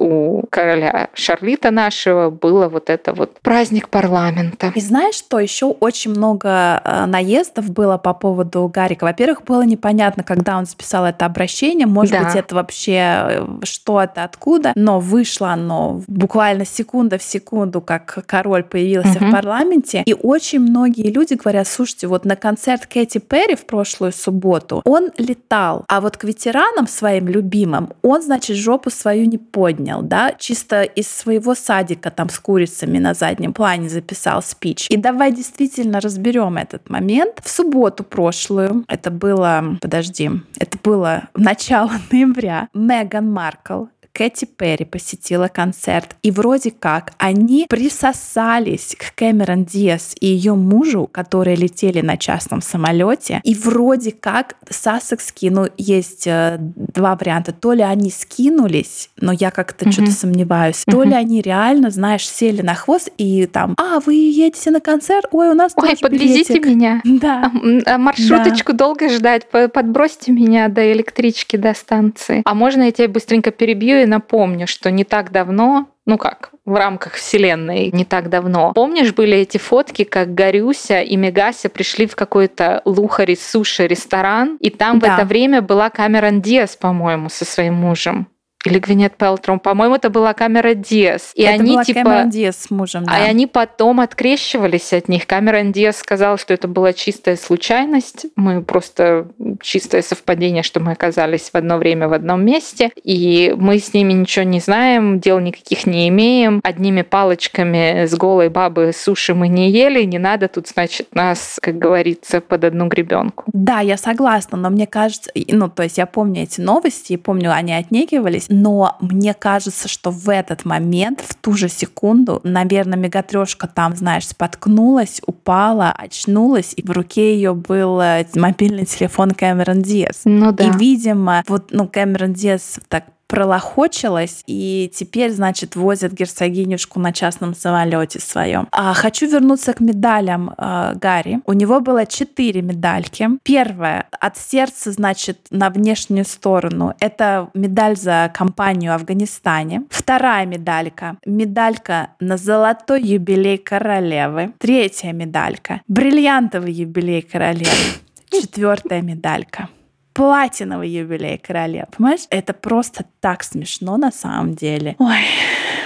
у 0.00 0.42
короля 0.48 1.10
Шарлита 1.12 1.70
нашего 1.70 2.30
было 2.30 2.68
вот 2.68 2.88
это 2.88 3.12
вот 3.12 3.38
праздник 3.42 3.90
парламента. 3.90 4.72
И 4.74 4.80
знаешь, 4.80 5.14
что 5.14 5.38
еще 5.38 5.66
очень 5.66 6.12
много 6.12 6.80
э, 6.82 7.04
наездов 7.04 7.70
было 7.70 7.98
по 7.98 8.14
поводу 8.14 8.66
Гарика. 8.72 9.04
Во-первых, 9.04 9.42
было 9.44 9.62
непонятно, 9.62 10.24
когда 10.24 10.56
он 10.56 10.64
записал 10.64 11.04
это 11.04 11.26
обращение, 11.26 11.86
может 11.86 12.12
да. 12.12 12.24
быть, 12.24 12.34
это 12.34 12.54
вообще 12.54 12.92
э, 12.94 13.46
что 13.64 14.00
это, 14.00 14.24
откуда, 14.24 14.72
но 14.74 15.00
вышло 15.00 15.50
оно 15.50 16.02
буквально 16.06 16.64
секунда 16.64 17.18
в 17.18 17.22
секунду, 17.22 17.82
как 17.82 18.24
король 18.26 18.64
появился 18.64 19.18
угу. 19.18 19.26
в 19.26 19.30
парламенте, 19.30 20.02
и 20.06 20.14
очень 20.14 20.60
многие 20.60 21.10
люди 21.10 21.34
говорят, 21.34 21.68
слушайте, 21.68 22.06
вот 22.06 22.24
на 22.24 22.36
концерт 22.36 22.86
Кэти 22.86 23.18
Перри 23.18 23.54
в 23.54 23.66
прошлую 23.66 24.12
субботу 24.12 24.80
он 24.86 25.10
летал, 25.18 25.84
а 25.88 26.00
вот 26.00 26.16
к 26.16 26.24
ветеранам 26.24 26.88
своим 26.88 27.28
любимым 27.28 27.90
он, 28.00 28.22
значит, 28.22 28.56
жопу 28.56 28.88
свою 28.88 29.26
не 29.26 29.36
поднял 29.36 29.89
поднял, 29.90 30.02
да, 30.02 30.32
чисто 30.38 30.82
из 30.82 31.08
своего 31.08 31.54
садика 31.54 32.10
там 32.10 32.28
с 32.28 32.38
курицами 32.38 32.98
на 32.98 33.14
заднем 33.14 33.52
плане 33.52 33.88
записал 33.88 34.42
спич. 34.42 34.86
И 34.90 34.96
давай 34.96 35.32
действительно 35.32 36.00
разберем 36.00 36.56
этот 36.56 36.88
момент. 36.90 37.40
В 37.42 37.48
субботу 37.48 38.04
прошлую, 38.04 38.84
это 38.88 39.10
было, 39.10 39.76
подожди, 39.80 40.30
это 40.58 40.78
было 40.82 41.28
начало 41.34 41.92
ноября, 42.12 42.68
Меган 42.74 43.30
Маркл 43.30 43.84
Кэти 44.12 44.44
Перри 44.44 44.84
посетила 44.84 45.48
концерт, 45.48 46.16
и 46.22 46.30
вроде 46.30 46.70
как 46.70 47.12
они 47.18 47.66
присосались 47.68 48.96
к 48.98 49.14
Кэмерон 49.14 49.64
Диас 49.64 50.14
и 50.20 50.26
ее 50.26 50.54
мужу, 50.54 51.08
которые 51.10 51.56
летели 51.56 52.00
на 52.00 52.16
частном 52.16 52.62
самолете, 52.62 53.40
и 53.44 53.54
вроде 53.54 54.12
как 54.12 54.56
Сассекс 54.68 55.28
скинул, 55.28 55.68
есть 55.76 56.26
э, 56.26 56.56
два 56.60 57.16
варианта, 57.16 57.52
то 57.52 57.72
ли 57.72 57.82
они 57.82 58.10
скинулись, 58.10 59.10
но 59.20 59.32
я 59.32 59.50
как-то 59.50 59.84
mm-hmm. 59.84 59.92
что-то 59.92 60.10
сомневаюсь, 60.12 60.82
mm-hmm. 60.86 60.92
то 60.92 61.02
ли 61.02 61.14
они 61.14 61.40
реально, 61.40 61.90
знаешь, 61.90 62.28
сели 62.28 62.62
на 62.62 62.74
хвост 62.74 63.10
и 63.18 63.46
там, 63.46 63.74
а, 63.76 64.00
вы 64.00 64.14
едете 64.14 64.70
на 64.70 64.80
концерт, 64.80 65.26
ой, 65.30 65.48
у 65.48 65.54
нас 65.54 65.72
Ой, 65.76 65.96
подвезите 66.00 66.54
билетик. 66.54 66.66
меня. 66.66 67.00
Да. 67.20 67.52
А 67.86 67.98
маршруточку 67.98 68.72
да. 68.72 68.78
долго 68.78 69.08
ждать, 69.08 69.46
подбросьте 69.50 70.32
меня 70.32 70.68
до 70.68 70.92
электрички, 70.92 71.56
до 71.56 71.74
станции. 71.74 72.42
А 72.44 72.54
можно 72.54 72.84
я 72.84 72.92
тебя 72.92 73.08
быстренько 73.08 73.50
перебью 73.50 73.99
и 74.00 74.06
напомню, 74.06 74.66
что 74.66 74.90
не 74.90 75.04
так 75.04 75.30
давно, 75.30 75.88
ну 76.06 76.18
как, 76.18 76.50
в 76.64 76.74
рамках 76.74 77.14
вселенной 77.14 77.90
не 77.92 78.04
так 78.04 78.28
давно. 78.28 78.72
Помнишь, 78.72 79.12
были 79.12 79.38
эти 79.38 79.58
фотки, 79.58 80.04
как 80.04 80.34
Горюся 80.34 81.00
и 81.00 81.16
Мегася 81.16 81.68
пришли 81.68 82.06
в 82.06 82.16
какой-то 82.16 82.82
лухари 82.84 83.36
суши 83.36 83.86
ресторан, 83.86 84.56
и 84.60 84.70
там 84.70 84.98
да. 84.98 85.08
в 85.08 85.18
это 85.18 85.26
время 85.26 85.62
была 85.62 85.90
Камерон 85.90 86.40
Диас, 86.40 86.76
по-моему, 86.76 87.28
со 87.28 87.44
своим 87.44 87.74
мужем 87.74 88.28
или 88.64 88.78
Гвинет 88.78 89.16
Пелтром, 89.16 89.58
по-моему, 89.58 89.94
это 89.94 90.10
была 90.10 90.34
камера 90.34 90.74
Диас. 90.74 91.32
И 91.34 91.42
это 91.42 91.62
они 91.62 91.72
была 91.72 91.84
типа... 91.84 92.02
Камерон 92.02 92.30
Диас 92.30 92.56
с 92.56 92.70
мужем, 92.70 93.04
да. 93.04 93.12
А 93.12 93.24
они 93.24 93.46
потом 93.46 94.00
открещивались 94.00 94.92
от 94.92 95.08
них. 95.08 95.26
Камерон 95.26 95.72
Диас 95.72 95.96
сказал, 95.96 96.36
что 96.36 96.52
это 96.52 96.68
была 96.68 96.92
чистая 96.92 97.36
случайность. 97.36 98.26
Мы 98.36 98.62
просто 98.62 99.28
чистое 99.62 100.02
совпадение, 100.02 100.62
что 100.62 100.80
мы 100.80 100.92
оказались 100.92 101.50
в 101.50 101.54
одно 101.54 101.78
время 101.78 102.08
в 102.08 102.12
одном 102.12 102.44
месте. 102.44 102.90
И 103.02 103.54
мы 103.56 103.78
с 103.78 103.94
ними 103.94 104.12
ничего 104.12 104.44
не 104.44 104.60
знаем, 104.60 105.20
дел 105.20 105.38
никаких 105.40 105.86
не 105.86 106.08
имеем. 106.08 106.60
Одними 106.62 107.00
палочками 107.00 108.04
с 108.04 108.14
голой 108.14 108.50
бабы 108.50 108.92
суши 108.94 109.34
мы 109.34 109.48
не 109.48 109.70
ели. 109.70 110.02
Не 110.04 110.18
надо 110.18 110.48
тут, 110.48 110.68
значит, 110.68 111.14
нас, 111.14 111.58
как 111.62 111.78
говорится, 111.78 112.42
под 112.42 112.64
одну 112.64 112.88
гребенку. 112.88 113.44
Да, 113.46 113.80
я 113.80 113.96
согласна, 113.96 114.58
но 114.58 114.68
мне 114.68 114.86
кажется, 114.86 115.30
ну, 115.48 115.70
то 115.70 115.82
есть 115.82 115.96
я 115.96 116.04
помню 116.04 116.42
эти 116.42 116.60
новости, 116.60 117.14
и 117.14 117.16
помню, 117.16 117.52
они 117.54 117.72
отнекивались, 117.72 118.49
но 118.50 118.96
мне 119.00 119.32
кажется, 119.32 119.86
что 119.86 120.10
в 120.10 120.28
этот 120.28 120.64
момент, 120.64 121.20
в 121.20 121.34
ту 121.36 121.52
же 121.52 121.68
секунду, 121.68 122.40
наверное, 122.42 122.98
мегатрешка 122.98 123.68
там, 123.68 123.96
знаешь, 123.96 124.26
споткнулась, 124.26 125.22
упала, 125.24 125.92
очнулась, 125.92 126.72
и 126.76 126.82
в 126.82 126.90
руке 126.90 127.36
ее 127.36 127.54
был 127.54 128.00
э, 128.00 128.26
мобильный 128.34 128.86
телефон 128.86 129.30
Кэмерон 129.30 129.82
Диас. 129.82 130.22
Ну 130.24 130.50
да. 130.50 130.64
И, 130.64 130.70
видимо, 130.76 131.44
вот, 131.46 131.68
ну, 131.70 131.86
Кэмерон 131.86 132.32
Диас 132.32 132.80
так 132.88 133.04
пролохочилась, 133.30 134.42
и 134.48 134.90
теперь, 134.92 135.30
значит, 135.30 135.76
возят 135.76 136.12
герцогинюшку 136.12 136.98
на 136.98 137.12
частном 137.12 137.54
самолете 137.54 138.18
своем. 138.18 138.66
А, 138.72 138.92
хочу 138.92 139.28
вернуться 139.28 139.72
к 139.72 139.78
медалям 139.78 140.52
э, 140.58 140.94
Гарри. 140.96 141.40
У 141.46 141.52
него 141.52 141.80
было 141.80 142.06
четыре 142.06 142.60
медальки. 142.60 143.28
Первая 143.44 144.08
от 144.10 144.36
сердца, 144.36 144.90
значит, 144.90 145.38
на 145.50 145.70
внешнюю 145.70 146.24
сторону. 146.24 146.94
Это 146.98 147.50
медаль 147.54 147.96
за 147.96 148.32
кампанию 148.34 148.92
в 148.92 148.96
Афганистане. 148.96 149.84
Вторая 149.90 150.44
медалька. 150.44 151.16
Медалька 151.24 152.08
на 152.18 152.36
золотой 152.36 153.00
юбилей 153.00 153.58
королевы. 153.58 154.52
Третья 154.58 155.12
медалька. 155.12 155.82
Бриллиантовый 155.86 156.72
юбилей 156.72 157.22
королевы. 157.22 157.70
Четвертая 158.30 159.02
медалька 159.02 159.68
платиновый 160.12 160.88
юбилей 160.88 161.38
королевы. 161.38 161.86
Понимаешь, 161.96 162.26
это 162.30 162.52
просто 162.52 163.04
так 163.20 163.42
смешно 163.42 163.96
на 163.96 164.10
самом 164.10 164.54
деле. 164.54 164.96
Ой. 164.98 165.18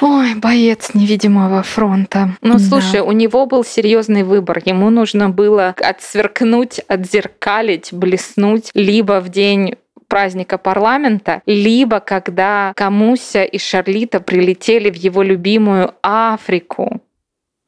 Ой, 0.00 0.34
боец 0.34 0.90
невидимого 0.94 1.62
фронта. 1.62 2.30
Ну, 2.42 2.54
да. 2.54 2.58
слушай, 2.58 3.00
у 3.00 3.12
него 3.12 3.46
был 3.46 3.64
серьезный 3.64 4.22
выбор. 4.22 4.60
Ему 4.64 4.90
нужно 4.90 5.30
было 5.30 5.74
отсверкнуть, 5.78 6.80
отзеркалить, 6.88 7.92
блеснуть 7.92 8.70
либо 8.74 9.20
в 9.20 9.28
день 9.28 9.76
праздника 10.08 10.58
парламента, 10.58 11.42
либо 11.46 12.00
когда 12.00 12.72
Камуся 12.76 13.44
и 13.44 13.58
Шарлита 13.58 14.20
прилетели 14.20 14.90
в 14.90 14.96
его 14.96 15.22
любимую 15.22 15.94
Африку. 16.02 17.00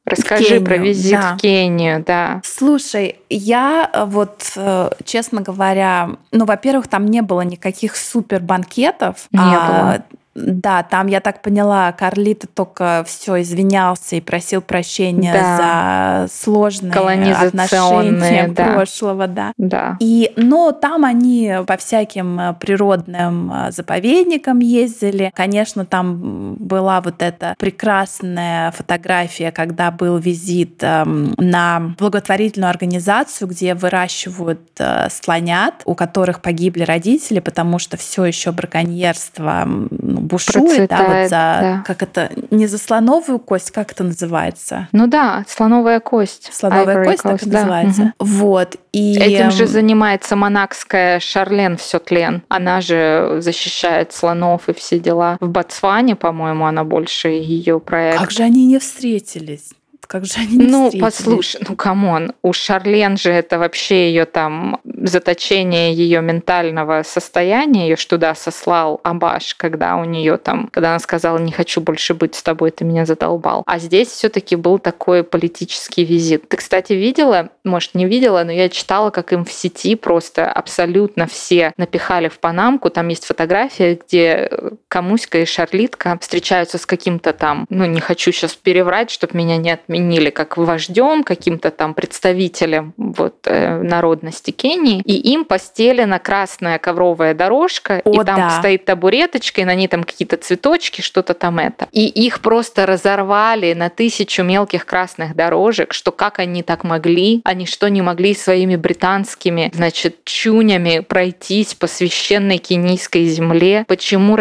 Расскажи 0.06 0.60
про 0.60 0.76
визит 0.76 1.20
да. 1.20 1.34
в 1.34 1.40
Кению, 1.40 2.02
да. 2.06 2.40
Слушай, 2.44 3.16
я 3.28 3.90
э, 3.92 4.04
вот, 4.04 4.52
э, 4.54 4.90
честно 5.04 5.40
говоря, 5.40 6.10
ну, 6.30 6.44
во-первых, 6.44 6.86
там 6.86 7.06
не 7.06 7.22
было 7.22 7.40
никаких 7.40 7.96
супер 7.96 8.40
банкетов. 8.40 9.26
Не 9.32 9.40
а, 9.40 9.68
было. 9.68 10.04
Да, 10.36 10.82
там, 10.82 11.06
я 11.06 11.20
так 11.20 11.40
поняла, 11.40 11.90
Карлита 11.92 12.46
только 12.46 13.04
все 13.06 13.40
извинялся 13.40 14.16
и 14.16 14.20
просил 14.20 14.60
прощения 14.60 15.32
да. 15.32 16.26
за 16.26 16.34
сложные 16.34 16.92
отношения 17.34 18.48
да. 18.48 18.74
прошлого, 18.74 19.26
да. 19.26 19.52
да. 19.56 19.96
И, 19.98 20.32
но 20.36 20.72
там 20.72 21.04
они 21.04 21.54
по 21.66 21.78
всяким 21.78 22.38
э, 22.38 22.54
природным 22.54 23.50
э, 23.52 23.72
заповедникам 23.72 24.58
ездили. 24.58 25.32
Конечно, 25.34 25.86
там 25.86 26.54
была 26.56 27.00
вот 27.00 27.22
эта 27.22 27.54
прекрасная 27.58 28.72
фотография, 28.72 29.50
когда 29.52 29.90
был 29.90 30.18
визит 30.18 30.82
эм, 30.82 31.34
на 31.38 31.94
благотворительную 31.98 32.68
организацию, 32.68 33.48
где 33.48 33.74
выращивают 33.74 34.60
э, 34.78 35.08
слонят, 35.10 35.82
у 35.86 35.94
которых 35.94 36.42
погибли 36.42 36.82
родители, 36.82 37.40
потому 37.40 37.78
что 37.78 37.96
все 37.96 38.26
еще 38.26 38.52
браконьерство 38.52 39.64
ну, 39.66 40.25
бушует, 40.26 40.90
да, 40.90 41.04
вот 41.04 41.28
за, 41.28 41.30
да. 41.30 41.82
как 41.86 42.02
это, 42.02 42.30
не 42.50 42.66
за 42.66 42.78
слоновую 42.78 43.38
кость, 43.38 43.70
как 43.70 43.92
это 43.92 44.04
называется? 44.04 44.88
Ну 44.92 45.06
да, 45.06 45.44
слоновая 45.48 46.00
кость. 46.00 46.50
Слоновая 46.52 46.98
Ivory 46.98 47.04
кость, 47.04 47.24
coast, 47.24 47.38
так 47.40 47.48
да. 47.48 47.58
называется. 47.60 48.02
Угу. 48.18 48.28
Вот. 48.28 48.76
И... 48.92 49.18
Этим 49.18 49.50
же 49.50 49.66
занимается 49.66 50.36
монакская 50.36 51.20
Шарлен 51.20 51.76
все 51.76 51.98
тлен. 51.98 52.42
Она 52.48 52.80
же 52.80 53.36
защищает 53.40 54.12
слонов 54.12 54.68
и 54.68 54.74
все 54.74 54.98
дела. 54.98 55.36
В 55.40 55.48
Ботсване, 55.48 56.16
по-моему, 56.16 56.66
она 56.66 56.84
больше 56.84 57.28
ее 57.28 57.80
проект. 57.80 58.18
Как 58.18 58.30
же 58.30 58.42
они 58.42 58.66
не 58.66 58.78
встретились? 58.78 59.70
Как 60.06 60.24
же 60.24 60.34
они 60.38 60.56
не 60.56 60.66
Ну, 60.66 60.90
послушай, 61.00 61.60
ну, 61.68 61.76
come 61.76 62.08
on, 62.08 62.32
у 62.42 62.52
Шарлен 62.52 63.16
же 63.16 63.30
это 63.30 63.58
вообще 63.58 64.08
ее 64.08 64.24
там 64.24 64.80
заточение 64.84 65.92
ее 65.92 66.20
ментального 66.22 67.02
состояния, 67.02 67.88
ее 67.88 67.96
ж 67.96 68.04
туда 68.04 68.34
сослал 68.34 69.00
Абаш, 69.02 69.54
когда 69.54 69.96
у 69.96 70.04
нее 70.04 70.36
там, 70.36 70.68
когда 70.72 70.90
она 70.90 70.98
сказала, 70.98 71.38
не 71.38 71.52
хочу 71.52 71.80
больше 71.80 72.14
быть 72.14 72.34
с 72.34 72.42
тобой, 72.42 72.70
ты 72.70 72.84
меня 72.84 73.04
задолбал. 73.06 73.62
А 73.66 73.78
здесь 73.78 74.08
все-таки 74.08 74.56
был 74.56 74.78
такой 74.78 75.24
политический 75.24 76.04
визит. 76.04 76.48
Ты, 76.48 76.56
кстати, 76.56 76.92
видела, 76.92 77.50
может, 77.64 77.94
не 77.94 78.06
видела, 78.06 78.44
но 78.44 78.52
я 78.52 78.68
читала, 78.68 79.10
как 79.10 79.32
им 79.32 79.44
в 79.44 79.52
сети 79.52 79.96
просто 79.96 80.50
абсолютно 80.50 81.26
все 81.26 81.72
напихали 81.76 82.28
в 82.28 82.38
панамку. 82.38 82.90
Там 82.90 83.08
есть 83.08 83.24
фотография, 83.24 83.98
где 84.06 84.50
Камуська 84.96 85.40
и 85.40 85.44
Шарлитка 85.44 86.18
встречаются 86.22 86.78
с 86.78 86.86
каким-то 86.86 87.34
там, 87.34 87.66
ну, 87.68 87.84
не 87.84 88.00
хочу 88.00 88.32
сейчас 88.32 88.54
переврать, 88.54 89.10
чтобы 89.10 89.36
меня 89.36 89.58
не 89.58 89.70
отменили, 89.70 90.30
как 90.30 90.56
вождем, 90.56 91.22
каким-то 91.22 91.70
там 91.70 91.92
представителем 91.92 92.94
вот, 92.96 93.34
э, 93.44 93.82
народности 93.82 94.52
Кении, 94.52 95.02
и 95.02 95.12
им 95.12 95.44
постелена 95.44 96.18
красная 96.18 96.78
ковровая 96.78 97.34
дорожка, 97.34 98.00
О, 98.06 98.10
и 98.10 98.24
там 98.24 98.36
да. 98.36 98.50
стоит 98.58 98.86
табуреточка, 98.86 99.60
и 99.60 99.64
на 99.66 99.74
ней 99.74 99.86
там 99.86 100.02
какие-то 100.02 100.38
цветочки, 100.38 101.02
что-то 101.02 101.34
там 101.34 101.58
это. 101.58 101.88
И 101.92 102.06
их 102.06 102.40
просто 102.40 102.86
разорвали 102.86 103.74
на 103.74 103.90
тысячу 103.90 104.44
мелких 104.44 104.86
красных 104.86 105.36
дорожек, 105.36 105.92
что 105.92 106.10
как 106.10 106.38
они 106.38 106.62
так 106.62 106.84
могли, 106.84 107.42
они 107.44 107.66
что 107.66 107.90
не 107.90 108.00
могли 108.00 108.34
своими 108.34 108.76
британскими, 108.76 109.70
значит, 109.74 110.24
чунями 110.24 111.00
пройтись 111.00 111.74
по 111.74 111.86
священной 111.86 112.56
кенийской 112.56 113.26
земле, 113.26 113.84
почему 113.86 114.36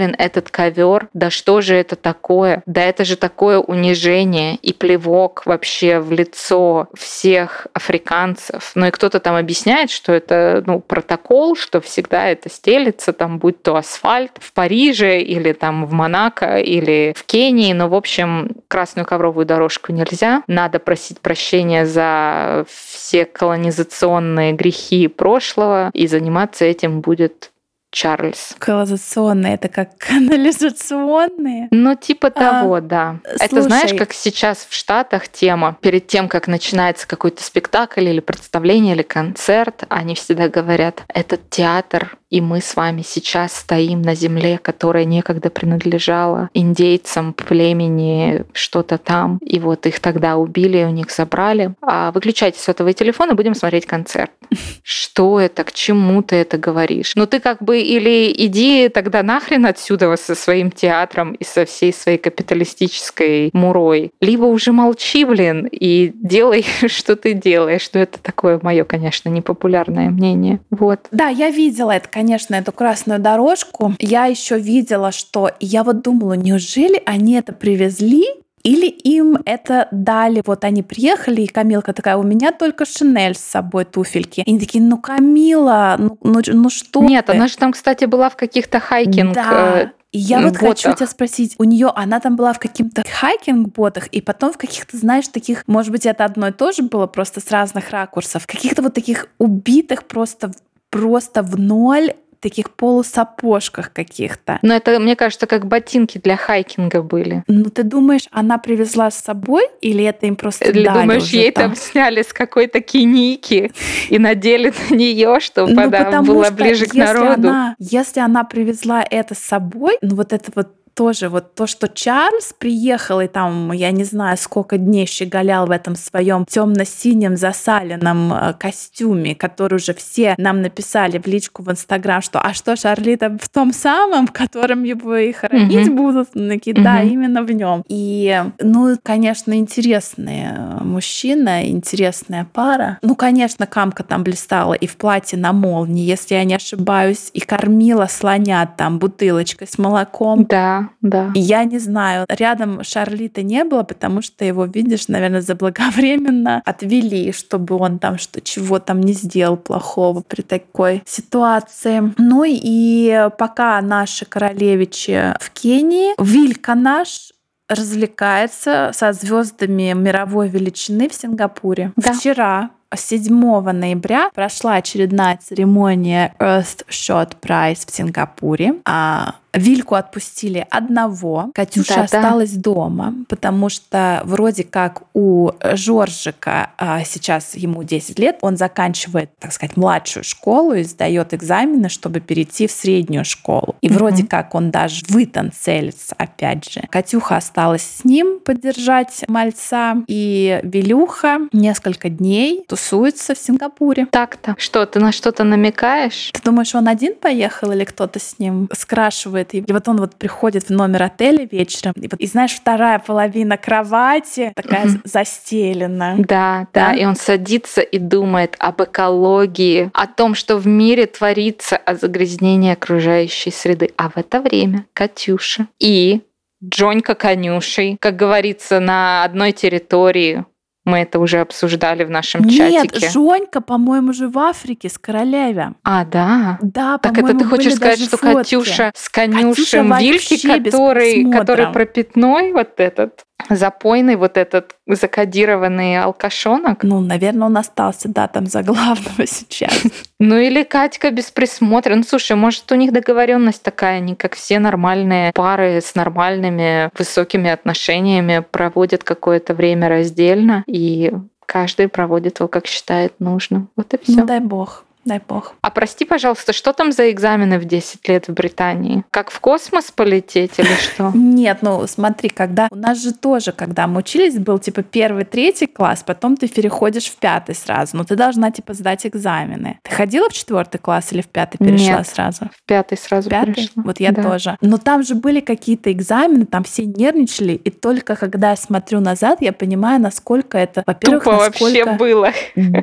расстелен 0.00 0.14
этот 0.18 0.50
ковер, 0.50 1.08
да 1.14 1.30
что 1.30 1.60
же 1.60 1.74
это 1.74 1.96
такое, 1.96 2.62
да 2.66 2.82
это 2.82 3.04
же 3.04 3.16
такое 3.16 3.58
унижение 3.58 4.56
и 4.56 4.72
плевок 4.72 5.42
вообще 5.46 6.00
в 6.00 6.12
лицо 6.12 6.88
всех 6.96 7.66
африканцев. 7.72 8.72
Ну 8.74 8.86
и 8.86 8.90
кто-то 8.90 9.20
там 9.20 9.36
объясняет, 9.36 9.90
что 9.90 10.12
это 10.12 10.62
ну, 10.66 10.80
протокол, 10.80 11.56
что 11.56 11.80
всегда 11.80 12.28
это 12.28 12.48
стелится, 12.48 13.12
там 13.12 13.38
будь 13.38 13.62
то 13.62 13.76
асфальт 13.76 14.32
в 14.40 14.52
Париже 14.52 15.20
или 15.20 15.52
там 15.52 15.86
в 15.86 15.92
Монако 15.92 16.58
или 16.58 17.14
в 17.16 17.24
Кении. 17.24 17.72
Но, 17.72 17.88
в 17.88 17.94
общем, 17.94 18.50
красную 18.68 19.06
ковровую 19.06 19.46
дорожку 19.46 19.92
нельзя. 19.92 20.42
Надо 20.46 20.78
просить 20.78 21.20
прощения 21.20 21.86
за 21.86 22.64
все 22.68 23.24
колонизационные 23.24 24.52
грехи 24.52 25.08
прошлого, 25.08 25.90
и 25.92 26.06
заниматься 26.06 26.64
этим 26.64 27.00
будет 27.00 27.50
Чарльз. 27.90 28.54
Колонизационные 28.58 29.54
это 29.54 29.68
как 29.68 29.90
канализационные? 29.98 31.68
Ну, 31.70 31.96
типа 31.96 32.28
а, 32.28 32.30
того, 32.30 32.74
а, 32.76 32.80
да. 32.80 33.20
Слушай, 33.24 33.46
это 33.46 33.62
знаешь, 33.62 33.94
как 33.94 34.12
сейчас 34.12 34.66
в 34.68 34.74
Штатах 34.74 35.28
тема, 35.28 35.76
перед 35.80 36.06
тем, 36.06 36.28
как 36.28 36.46
начинается 36.48 37.06
какой-то 37.06 37.42
спектакль 37.42 38.08
или 38.08 38.20
представление, 38.20 38.94
или 38.94 39.02
концерт, 39.02 39.84
они 39.88 40.14
всегда 40.14 40.48
говорят, 40.48 41.02
этот 41.08 41.50
театр 41.50 42.16
и 42.30 42.40
мы 42.40 42.60
с 42.60 42.76
вами 42.76 43.02
сейчас 43.02 43.54
стоим 43.54 44.02
на 44.02 44.14
земле, 44.14 44.58
которая 44.62 45.04
некогда 45.04 45.50
принадлежала 45.50 46.48
индейцам 46.54 47.32
племени 47.32 48.44
что-то 48.52 48.98
там, 48.98 49.38
и 49.38 49.58
вот 49.58 49.86
их 49.86 49.98
тогда 49.98 50.36
убили, 50.36 50.84
у 50.84 50.90
них 50.90 51.10
забрали. 51.10 51.74
А 51.82 52.12
выключайте 52.12 52.60
сотовый 52.60 52.92
телефон 52.92 53.30
и 53.30 53.34
будем 53.34 53.54
смотреть 53.54 53.86
концерт. 53.86 54.30
Что 54.84 55.40
это, 55.40 55.64
к 55.64 55.72
чему 55.72 56.22
ты 56.22 56.36
это 56.36 56.56
говоришь? 56.56 57.12
Ну 57.16 57.26
ты 57.26 57.40
как 57.40 57.62
бы 57.62 57.79
или 57.82 58.32
иди 58.32 58.88
тогда 58.88 59.22
нахрен 59.22 59.66
отсюда 59.66 60.14
со 60.16 60.34
своим 60.34 60.70
театром 60.70 61.32
и 61.32 61.44
со 61.44 61.64
всей 61.64 61.92
своей 61.92 62.18
капиталистической 62.18 63.50
мурой, 63.52 64.12
либо 64.20 64.44
уже 64.44 64.72
молчи, 64.72 65.24
блин, 65.24 65.68
и 65.70 66.12
делай, 66.14 66.64
что 66.86 67.16
ты 67.16 67.34
делаешь. 67.34 67.90
Ну 67.92 68.00
это 68.00 68.18
такое 68.20 68.58
мое, 68.62 68.84
конечно, 68.84 69.28
непопулярное 69.28 70.10
мнение. 70.10 70.60
Вот. 70.70 71.00
Да, 71.10 71.28
я 71.28 71.50
видела 71.50 71.92
это, 71.92 72.08
конечно, 72.08 72.54
эту 72.54 72.72
красную 72.72 73.20
дорожку. 73.20 73.94
Я 73.98 74.26
еще 74.26 74.58
видела, 74.58 75.12
что 75.12 75.50
я 75.60 75.84
вот 75.84 76.02
думала, 76.02 76.34
неужели 76.34 77.00
они 77.06 77.34
это 77.34 77.52
привезли 77.52 78.24
или 78.62 78.86
им 78.86 79.38
это 79.44 79.88
дали, 79.90 80.42
вот 80.44 80.64
они 80.64 80.82
приехали, 80.82 81.42
и 81.42 81.46
Камилка 81.46 81.92
такая, 81.92 82.16
у 82.16 82.22
меня 82.22 82.52
только 82.52 82.84
Шинель 82.84 83.34
с 83.34 83.40
собой 83.40 83.84
туфельки. 83.84 84.40
И 84.40 84.50
они 84.50 84.60
такие, 84.60 84.82
ну 84.82 84.98
Камила, 84.98 85.96
ну, 85.98 86.18
ну, 86.22 86.40
ну 86.46 86.70
что 86.70 87.02
Нет, 87.02 87.26
ты? 87.26 87.32
она 87.32 87.48
же 87.48 87.56
там, 87.56 87.72
кстати, 87.72 88.04
была 88.04 88.28
в 88.28 88.36
каких-то 88.36 88.80
хайкинг 88.80 89.34
да. 89.34 89.82
Э, 89.82 89.90
и 90.12 90.18
я 90.18 90.40
вот 90.40 90.54
ботах. 90.54 90.68
хочу 90.68 90.92
тебя 90.94 91.06
спросить, 91.06 91.54
у 91.58 91.64
нее 91.64 91.92
она 91.94 92.18
там 92.18 92.36
была 92.36 92.52
в 92.52 92.58
каких-то 92.58 93.02
хайкинг-ботах, 93.02 94.08
и 94.08 94.20
потом 94.20 94.52
в 94.52 94.58
каких-то, 94.58 94.96
знаешь, 94.96 95.28
таких, 95.28 95.62
может 95.66 95.92
быть, 95.92 96.04
это 96.04 96.24
одно 96.24 96.48
и 96.48 96.52
то 96.52 96.72
же 96.72 96.82
было, 96.82 97.06
просто 97.06 97.40
с 97.40 97.50
разных 97.50 97.90
ракурсов, 97.90 98.46
каких-то 98.46 98.82
вот 98.82 98.94
таких 98.94 99.28
убитых 99.38 100.04
просто 100.04 100.52
просто 100.90 101.42
в 101.42 101.58
ноль 101.58 102.14
таких 102.40 102.70
полусапожках 102.70 103.92
каких-то. 103.92 104.58
Но 104.62 104.74
это, 104.74 104.98
мне 104.98 105.14
кажется, 105.14 105.46
как 105.46 105.66
ботинки 105.66 106.18
для 106.18 106.36
хайкинга 106.36 107.02
были. 107.02 107.44
Ну, 107.46 107.64
ты 107.70 107.82
думаешь, 107.82 108.26
она 108.30 108.58
привезла 108.58 109.10
с 109.10 109.18
собой, 109.18 109.64
или 109.80 110.04
это 110.04 110.26
им 110.26 110.36
просто 110.36 110.70
или 110.70 110.84
дали 110.84 111.02
думаешь, 111.02 111.22
уже 111.24 111.36
ей 111.36 111.52
там? 111.52 111.70
там 111.70 111.76
сняли 111.76 112.22
с 112.22 112.32
какой-то 112.32 112.80
киники 112.80 113.72
и 114.08 114.18
надели 114.18 114.72
на 114.90 114.94
нее, 114.94 115.38
чтобы 115.40 115.72
ну, 115.72 115.82
она 115.82 116.22
была 116.22 116.50
ближе 116.50 116.86
к 116.86 116.94
народу? 116.94 117.48
Она, 117.48 117.76
если 117.78 118.20
она 118.20 118.44
привезла 118.44 119.04
это 119.08 119.34
с 119.34 119.38
собой, 119.38 119.98
ну 120.00 120.16
вот 120.16 120.32
это 120.32 120.50
вот 120.54 120.68
тоже 120.94 121.28
вот 121.28 121.54
то, 121.54 121.66
что 121.66 121.88
Чарльз 121.88 122.52
приехал 122.56 123.20
и 123.20 123.26
там, 123.26 123.72
я 123.72 123.90
не 123.90 124.04
знаю, 124.04 124.36
сколько 124.36 124.78
дней 124.78 125.06
щеголял 125.06 125.66
в 125.66 125.70
этом 125.70 125.96
своем 125.96 126.44
темно-синем 126.44 127.36
засаленном 127.36 128.32
э, 128.32 128.54
костюме, 128.58 129.34
который 129.34 129.76
уже 129.76 129.94
все 129.94 130.34
нам 130.38 130.62
написали 130.62 131.18
в 131.18 131.26
личку 131.26 131.62
в 131.62 131.70
Инстаграм, 131.70 132.22
что 132.22 132.40
а 132.40 132.54
что 132.54 132.76
Шарлита 132.76 133.36
в 133.40 133.48
том 133.48 133.72
самом, 133.72 134.26
в 134.26 134.32
котором 134.32 134.84
его 134.84 135.16
и 135.16 135.32
хоронить 135.32 135.88
mm-hmm. 135.88 135.94
будут? 135.94 136.30
Такие, 136.32 136.74
да, 136.74 137.02
mm-hmm. 137.02 137.08
именно 137.08 137.42
в 137.42 137.52
нем. 137.52 137.84
И, 137.88 138.42
ну, 138.60 138.96
конечно, 139.02 139.56
интересный 139.58 140.46
э, 140.50 140.82
мужчина, 140.82 141.68
интересная 141.68 142.46
пара. 142.52 142.98
Ну, 143.02 143.14
конечно, 143.14 143.66
Камка 143.66 144.02
там 144.02 144.24
блистала 144.24 144.74
и 144.74 144.86
в 144.86 144.96
платье 144.96 145.38
на 145.38 145.52
молнии, 145.52 146.04
если 146.04 146.34
я 146.34 146.44
не 146.44 146.54
ошибаюсь, 146.54 147.30
и 147.32 147.40
кормила 147.40 148.06
слонят 148.06 148.76
там 148.76 148.98
бутылочкой 148.98 149.68
с 149.68 149.78
молоком. 149.78 150.44
Да 150.44 150.79
да. 151.00 151.30
Я 151.34 151.64
не 151.64 151.78
знаю, 151.78 152.26
рядом 152.28 152.82
Шарлита 152.84 153.42
не 153.42 153.64
было, 153.64 153.82
потому 153.82 154.22
что 154.22 154.44
его, 154.44 154.64
видишь, 154.64 155.08
наверное, 155.08 155.40
заблаговременно 155.40 156.62
отвели, 156.64 157.32
чтобы 157.32 157.76
он 157.76 157.98
там 157.98 158.18
что 158.18 158.40
чего 158.40 158.78
там 158.78 159.00
не 159.00 159.12
сделал 159.12 159.56
плохого 159.56 160.22
при 160.26 160.42
такой 160.42 161.02
ситуации. 161.06 162.12
Ну 162.18 162.44
и 162.46 163.28
пока 163.38 163.80
наши 163.80 164.24
королевичи 164.24 165.34
в 165.40 165.50
Кении, 165.50 166.14
Вилька 166.22 166.74
наш 166.74 167.32
развлекается 167.68 168.90
со 168.92 169.12
звездами 169.12 169.92
мировой 169.94 170.48
величины 170.48 171.08
в 171.08 171.14
Сингапуре. 171.14 171.92
Да. 171.96 172.12
Вчера 172.12 172.70
7 172.94 173.32
ноября 173.72 174.30
прошла 174.34 174.74
очередная 174.74 175.38
церемония 175.42 176.34
Earth 176.40 176.84
Shot 176.88 177.36
Prize 177.40 177.86
в 177.86 177.94
Сингапуре. 177.94 178.74
А 178.84 179.36
Вильку 179.52 179.96
отпустили 179.96 180.66
одного, 180.70 181.50
Катюша 181.54 181.96
да, 181.96 182.02
осталась 182.04 182.52
да. 182.52 182.60
дома, 182.60 183.14
потому 183.28 183.68
что 183.68 184.22
вроде 184.24 184.62
как 184.62 185.02
у 185.12 185.50
Жоржика 185.72 186.70
а, 186.78 187.02
сейчас 187.04 187.56
ему 187.56 187.82
10 187.82 188.18
лет, 188.18 188.38
он 188.42 188.56
заканчивает, 188.56 189.30
так 189.38 189.52
сказать, 189.52 189.76
младшую 189.76 190.22
школу 190.22 190.74
и 190.74 190.84
сдает 190.84 191.34
экзамены, 191.34 191.88
чтобы 191.88 192.20
перейти 192.20 192.68
в 192.68 192.70
среднюю 192.70 193.24
школу. 193.24 193.74
И 193.80 193.88
угу. 193.88 193.96
вроде 193.96 194.24
как 194.24 194.54
он 194.54 194.70
даже 194.70 195.04
в 195.08 195.16
Итан 195.16 195.50
целится, 195.52 196.14
опять 196.16 196.70
же. 196.70 196.82
Катюха 196.88 197.36
осталась 197.36 197.82
с 197.82 198.04
ним 198.04 198.38
поддержать 198.40 199.24
мальца, 199.26 199.96
и 200.06 200.60
Вилюха 200.62 201.40
несколько 201.52 202.08
дней 202.08 202.64
тусуется 202.80 203.34
в 203.34 203.38
Сингапуре. 203.38 204.06
Так-то. 204.10 204.54
Что, 204.58 204.86
ты 204.86 205.00
на 205.00 205.12
что-то 205.12 205.44
намекаешь? 205.44 206.30
Ты 206.32 206.42
думаешь, 206.42 206.74
он 206.74 206.88
один 206.88 207.14
поехал 207.14 207.72
или 207.72 207.84
кто-то 207.84 208.18
с 208.18 208.38
ним 208.38 208.68
скрашивает? 208.72 209.54
И 209.54 209.64
вот 209.68 209.88
он 209.88 209.98
вот 209.98 210.16
приходит 210.16 210.68
в 210.68 210.70
номер 210.70 211.04
отеля 211.04 211.46
вечером, 211.50 211.92
и, 211.96 212.08
вот, 212.10 212.18
и 212.18 212.26
знаешь, 212.26 212.52
вторая 212.52 212.98
половина 212.98 213.56
кровати 213.56 214.52
такая 214.54 214.86
mm-hmm. 214.86 215.00
застелена. 215.04 216.14
Да, 216.18 216.66
да, 216.72 216.90
да, 216.90 216.94
и 216.94 217.04
он 217.04 217.16
садится 217.16 217.80
и 217.80 217.98
думает 217.98 218.56
об 218.58 218.82
экологии, 218.82 219.90
о 219.92 220.06
том, 220.06 220.34
что 220.34 220.56
в 220.56 220.66
мире 220.66 221.06
творится, 221.06 221.76
о 221.76 221.94
загрязнении 221.94 222.72
окружающей 222.72 223.50
среды. 223.50 223.90
А 223.96 224.08
в 224.08 224.16
это 224.16 224.40
время 224.40 224.86
Катюша 224.94 225.66
и 225.78 226.22
Джонька 226.62 227.14
конюшей, 227.14 227.96
как 228.00 228.16
говорится, 228.16 228.80
на 228.80 229.24
одной 229.24 229.52
территории 229.52 230.44
мы 230.90 230.98
это 230.98 231.18
уже 231.18 231.40
обсуждали 231.40 232.04
в 232.04 232.10
нашем 232.10 232.42
Нет, 232.42 232.56
чатике. 232.56 233.00
Нет, 233.00 233.12
Жонька, 233.12 233.60
по-моему, 233.60 234.12
же 234.12 234.28
в 234.28 234.38
Африке 234.38 234.88
с 234.88 234.98
королевой. 234.98 235.74
А, 235.84 236.04
да? 236.04 236.58
Да, 236.60 236.98
Так 236.98 237.18
это 237.18 237.38
ты 237.38 237.44
хочешь 237.44 237.74
сказать, 237.74 238.00
что 238.00 238.16
фотки. 238.16 238.34
Катюша 238.34 238.92
с 238.94 239.08
конюшем 239.08 239.96
Вильки, 239.98 240.46
который, 240.46 241.30
который 241.30 241.72
пропитной 241.72 242.52
вот 242.52 242.78
этот? 242.78 243.24
Запойный 243.48 244.16
вот 244.16 244.36
этот 244.36 244.76
закодированный 244.86 246.02
алкашонок. 246.02 246.82
Ну, 246.82 247.00
наверное, 247.00 247.46
он 247.46 247.56
остался, 247.56 248.08
да, 248.08 248.28
там 248.28 248.46
за 248.46 248.62
главного 248.62 249.26
сейчас. 249.26 249.82
Ну 250.18 250.36
или 250.36 250.62
Катька 250.62 251.10
без 251.10 251.30
присмотра. 251.30 251.94
Ну, 251.94 252.02
слушай, 252.02 252.36
может, 252.36 252.70
у 252.72 252.74
них 252.74 252.92
договоренность 252.92 253.62
такая, 253.62 253.98
они 253.98 254.14
как 254.14 254.34
все 254.34 254.58
нормальные 254.58 255.32
пары 255.32 255.80
с 255.80 255.94
нормальными 255.94 256.90
высокими 256.96 257.50
отношениями 257.50 258.44
проводят 258.50 259.04
какое-то 259.04 259.54
время 259.54 259.88
раздельно, 259.88 260.64
и 260.66 261.12
каждый 261.46 261.88
проводит 261.88 262.38
его, 262.38 262.48
как 262.48 262.66
считает 262.66 263.14
нужным. 263.18 263.68
Вот 263.76 263.92
и 263.94 263.98
все. 263.98 264.20
Ну, 264.20 264.26
дай 264.26 264.40
бог. 264.40 264.84
Дай 265.04 265.20
бог. 265.26 265.54
А 265.62 265.70
прости, 265.70 266.04
пожалуйста, 266.04 266.52
что 266.52 266.72
там 266.74 266.92
за 266.92 267.10
экзамены 267.10 267.58
в 267.58 267.64
10 267.64 268.06
лет 268.06 268.28
в 268.28 268.34
Британии? 268.34 269.02
Как 269.10 269.30
в 269.30 269.40
космос 269.40 269.90
полететь 269.90 270.58
или 270.58 270.74
что? 270.74 271.10
Нет, 271.14 271.58
ну 271.62 271.86
смотри, 271.86 272.28
когда 272.28 272.68
у 272.70 272.76
нас 272.76 273.02
же 273.02 273.14
тоже, 273.14 273.52
когда 273.52 273.86
мы 273.86 274.00
учились, 274.00 274.38
был 274.38 274.58
типа 274.58 274.82
первый, 274.82 275.24
третий 275.24 275.66
класс, 275.66 276.02
потом 276.06 276.36
ты 276.36 276.48
переходишь 276.48 277.06
в 277.06 277.16
пятый 277.16 277.54
сразу. 277.54 277.96
Но 277.96 278.04
ты 278.04 278.14
должна 278.14 278.50
типа 278.50 278.74
сдать 278.74 279.06
экзамены. 279.06 279.78
Ты 279.82 279.94
ходила 279.94 280.28
в 280.28 280.34
четвертый 280.34 280.78
класс 280.78 281.12
или 281.12 281.22
в 281.22 281.28
пятый 281.28 281.56
перешла 281.56 281.98
Нет, 281.98 282.06
сразу? 282.06 282.50
В 282.54 282.66
пятый 282.66 282.98
сразу 282.98 283.30
пятый? 283.30 283.54
перешла. 283.54 283.82
Вот 283.82 284.00
я 284.00 284.12
да. 284.12 284.22
тоже. 284.22 284.58
Но 284.60 284.76
там 284.76 285.02
же 285.02 285.14
были 285.14 285.40
какие-то 285.40 285.90
экзамены, 285.90 286.44
там 286.44 286.62
все 286.64 286.84
нервничали, 286.84 287.54
и 287.54 287.70
только 287.70 288.16
когда 288.16 288.50
я 288.50 288.56
смотрю 288.56 289.00
назад, 289.00 289.40
я 289.40 289.54
понимаю, 289.54 289.98
насколько 289.98 290.58
это, 290.58 290.82
во-первых, 290.86 291.24
Тупо 291.24 291.36
насколько... 291.36 291.86
вообще 291.86 291.96
было. 291.96 292.32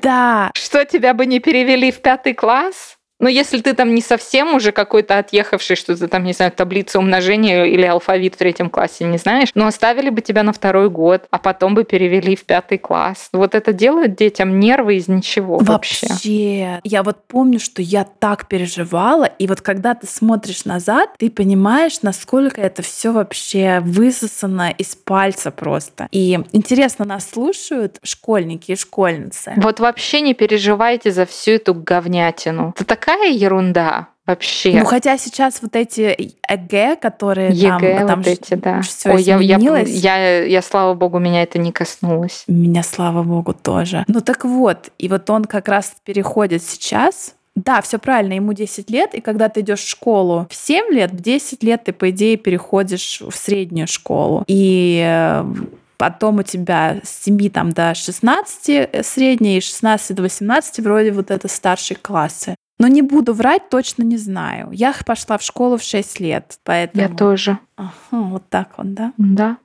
Да. 0.02 0.52
Что 0.56 0.84
тебя 0.84 1.14
бы 1.14 1.28
не 1.28 1.40
перевели 1.40 1.92
в 1.92 2.00
пятый 2.08 2.34
класс? 2.34 2.97
Ну, 3.20 3.28
если 3.28 3.60
ты 3.62 3.74
там 3.74 3.96
не 3.96 4.02
совсем 4.02 4.56
уже 4.56 4.72
какой-то 4.72 5.18
отъехавший, 5.18 5.76
что 5.76 5.96
ты 5.96 6.08
там, 6.08 6.24
не 6.24 6.34
знаю, 6.34 6.52
таблицу 6.52 7.00
умножения 7.00 7.66
или 7.66 7.86
алфавит 7.86 8.36
в 8.36 8.38
третьем 8.38 8.70
классе 8.70 9.06
не 9.06 9.18
знаешь, 9.18 9.50
но 9.56 9.66
оставили 9.68 10.10
бы 10.10 10.22
тебя 10.22 10.44
на 10.44 10.54
второй 10.54 10.90
год, 10.90 11.26
а 11.32 11.40
потом 11.40 11.74
бы 11.74 11.84
перевели 11.84 12.36
в 12.36 12.46
пятый 12.46 12.78
класс. 12.78 13.30
Вот 13.34 13.56
это 13.56 13.74
делает 13.74 14.16
детям 14.16 14.60
нервы 14.60 14.96
из 14.96 15.08
ничего 15.08 15.58
вообще. 15.58 16.08
Вообще. 16.08 16.80
Я 16.84 17.04
вот 17.04 17.18
помню, 17.28 17.60
что 17.60 17.82
я 17.82 18.04
так 18.04 18.48
переживала, 18.48 19.26
и 19.26 19.48
вот 19.48 19.62
когда 19.62 19.96
ты 19.96 20.06
смотришь 20.06 20.66
назад, 20.66 21.10
ты 21.18 21.32
понимаешь, 21.32 22.02
насколько 22.02 22.62
это 22.62 22.82
все 22.82 23.12
вообще 23.12 23.80
высосано 23.82 24.72
из 24.78 24.96
пальца 24.96 25.50
просто. 25.50 26.08
И 26.12 26.40
интересно, 26.52 27.06
нас 27.06 27.30
слушают 27.30 27.98
школьники 28.04 28.74
и 28.74 28.76
школьницы. 28.76 29.54
Вот 29.58 29.80
вообще 29.80 30.22
не 30.22 30.34
переживайте 30.34 31.12
за 31.12 31.26
всю 31.26 31.52
эту 31.54 31.74
говнятину. 31.74 32.74
Это 32.76 32.86
так 32.86 33.07
такая 33.08 33.32
ерунда 33.32 34.10
вообще. 34.26 34.74
Ну, 34.78 34.86
хотя 34.86 35.18
сейчас 35.18 35.62
вот 35.62 35.76
эти 35.78 36.36
ЕГЭ, 36.50 36.98
которые 36.98 37.52
ЕГЭ, 37.52 38.00
там, 38.00 38.08
там 38.08 38.18
вот 38.22 38.28
эти, 38.28 38.54
да. 38.56 38.82
Все 38.82 39.12
Ой, 39.12 39.24
я, 39.24 39.38
я, 39.38 39.58
я, 39.58 40.44
я, 40.44 40.62
слава 40.62 40.94
богу, 40.94 41.18
меня 41.18 41.44
это 41.44 41.58
не 41.58 41.72
коснулось. 41.72 42.44
Меня, 42.48 42.84
слава 42.84 43.24
богу, 43.24 43.54
тоже. 43.54 44.04
Ну 44.08 44.20
так 44.20 44.44
вот, 44.44 44.90
и 44.98 45.08
вот 45.08 45.30
он 45.30 45.46
как 45.46 45.70
раз 45.70 45.96
переходит 46.04 46.62
сейчас 46.64 47.34
да, 47.56 47.82
все 47.82 47.98
правильно, 47.98 48.34
ему 48.34 48.54
10 48.54 48.92
лет, 48.92 49.16
и 49.16 49.22
когда 49.22 49.50
ты 49.50 49.62
идешь 49.62 49.80
в 49.80 49.90
школу 49.90 50.46
в 50.48 50.54
7 50.54 50.94
лет, 50.94 51.12
в 51.12 51.20
10 51.20 51.64
лет 51.64 51.86
ты, 51.86 51.92
по 51.92 52.12
идее, 52.12 52.38
переходишь 52.38 53.20
в 53.20 53.36
среднюю 53.36 53.88
школу. 53.88 54.44
И 54.46 55.04
э, 55.04 55.44
потом 55.98 56.38
у 56.38 56.44
тебя 56.44 56.98
с 57.04 57.24
7 57.24 57.50
там, 57.50 57.72
до 57.72 57.96
16 57.96 58.70
э, 58.70 59.02
средняя, 59.02 59.58
и 59.58 59.62
16 59.62 60.16
до 60.16 60.22
18 60.22 60.82
вроде 60.82 61.12
вот 61.12 61.32
это 61.32 61.48
старшие 61.48 61.98
классы. 61.98 62.56
Но 62.80 62.88
не 62.88 63.02
буду 63.02 63.34
врать, 63.34 63.70
точно 63.70 64.04
не 64.04 64.18
знаю. 64.18 64.70
Я 64.72 64.94
пошла 65.06 65.38
в 65.38 65.42
школу 65.42 65.78
в 65.78 65.84
6 65.84 66.20
лет, 66.20 66.60
поэтому... 66.64 67.04
Я 67.04 67.10
тоже. 67.10 67.58
Ага, 67.76 67.92
вот 68.12 68.44
так 68.50 68.78
вот, 68.78 68.94
да? 68.94 69.14
Да, 69.18 69.58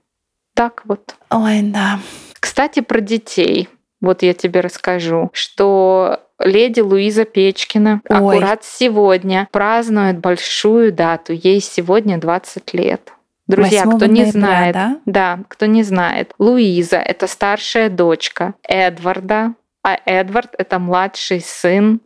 так 0.55 0.83
вот. 0.87 1.17
Ой, 1.31 1.63
да. 1.63 1.99
Кстати, 2.41 2.81
про 2.81 3.01
детей. 3.01 3.69
Вот 4.01 4.23
я 4.23 4.35
тебе 4.35 4.61
расскажу, 4.61 5.31
что 5.33 6.21
леди 6.41 6.81
Луиза 6.81 7.25
Печкина 7.25 8.03
Ой. 8.09 8.17
аккурат 8.17 8.65
сегодня 8.65 9.49
празднует 9.53 10.19
большую 10.19 10.93
дату. 10.93 11.33
Ей 11.33 11.61
сегодня 11.61 12.19
20 12.19 12.75
лет. 12.75 13.13
Друзья, 13.47 13.83
кто 13.83 14.07
не 14.07 14.23
ноября, 14.23 14.31
знает, 14.31 14.75
да? 14.75 14.97
да, 15.05 15.41
кто 15.49 15.67
не 15.67 15.83
знает, 15.83 16.33
Луиза 16.39 16.97
это 16.97 17.27
старшая 17.27 17.91
дочка 17.91 18.55
Эдварда, 18.63 19.55
а 19.83 19.99
Эдвард 20.07 20.55
это 20.57 20.79
младший 20.79 21.41
сын 21.41 22.01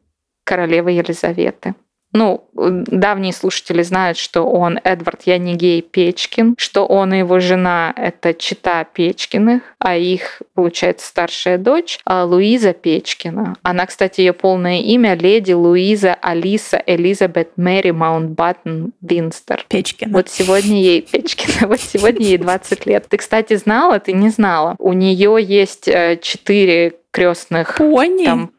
королевы 0.47 0.93
Елизаветы. 0.93 1.75
Ну, 2.13 2.49
давние 2.55 3.35
слушатели 3.35 3.83
знают, 3.83 4.17
что 4.17 4.45
он 4.45 4.79
Эдвард 4.85 5.23
Я-не-гей 5.25 5.83
Печкин, 5.83 6.55
что 6.57 6.87
он 6.87 7.13
и 7.13 7.19
его 7.19 7.41
жена— 7.41 7.93
это 7.97 8.33
чета 8.33 8.85
Печкиных, 8.85 9.63
а 9.79 9.97
их, 9.97 10.41
получается, 10.55 11.07
старшая 11.07 11.59
дочь 11.59 11.99
а 12.07 12.25
Луиза 12.25 12.73
Печкина. 12.73 13.57
Она, 13.63 13.85
кстати, 13.85 14.23
ее 14.23 14.33
полное 14.33 14.81
имя— 14.81 15.15
леди 15.21 15.53
Луиза 15.53 16.15
Алиса 16.15 16.83
Элизабет 16.87 17.51
Мэри 17.57 17.91
Маунтбаттен 17.91 18.93
Виндзор. 19.03 19.67
Печкина. 19.69 20.13
Вот 20.13 20.31
сегодня 20.31 20.81
ей 20.81 21.03
Печкина, 21.13 21.69
вот 21.69 21.81
сегодня 21.81 22.25
ей 22.25 22.39
20 22.39 22.87
лет. 22.87 23.07
Ты, 23.11 23.19
кстати, 23.19 23.57
знала, 23.57 24.01
ты 24.01 24.13
не 24.15 24.31
знала. 24.31 24.75
У 24.79 24.95
нее 24.95 25.37
есть 25.39 25.87
э, 25.87 26.19
четыре 26.23 26.95
крестных 27.11 27.77
Пони. 27.77 28.25
там 28.25 28.51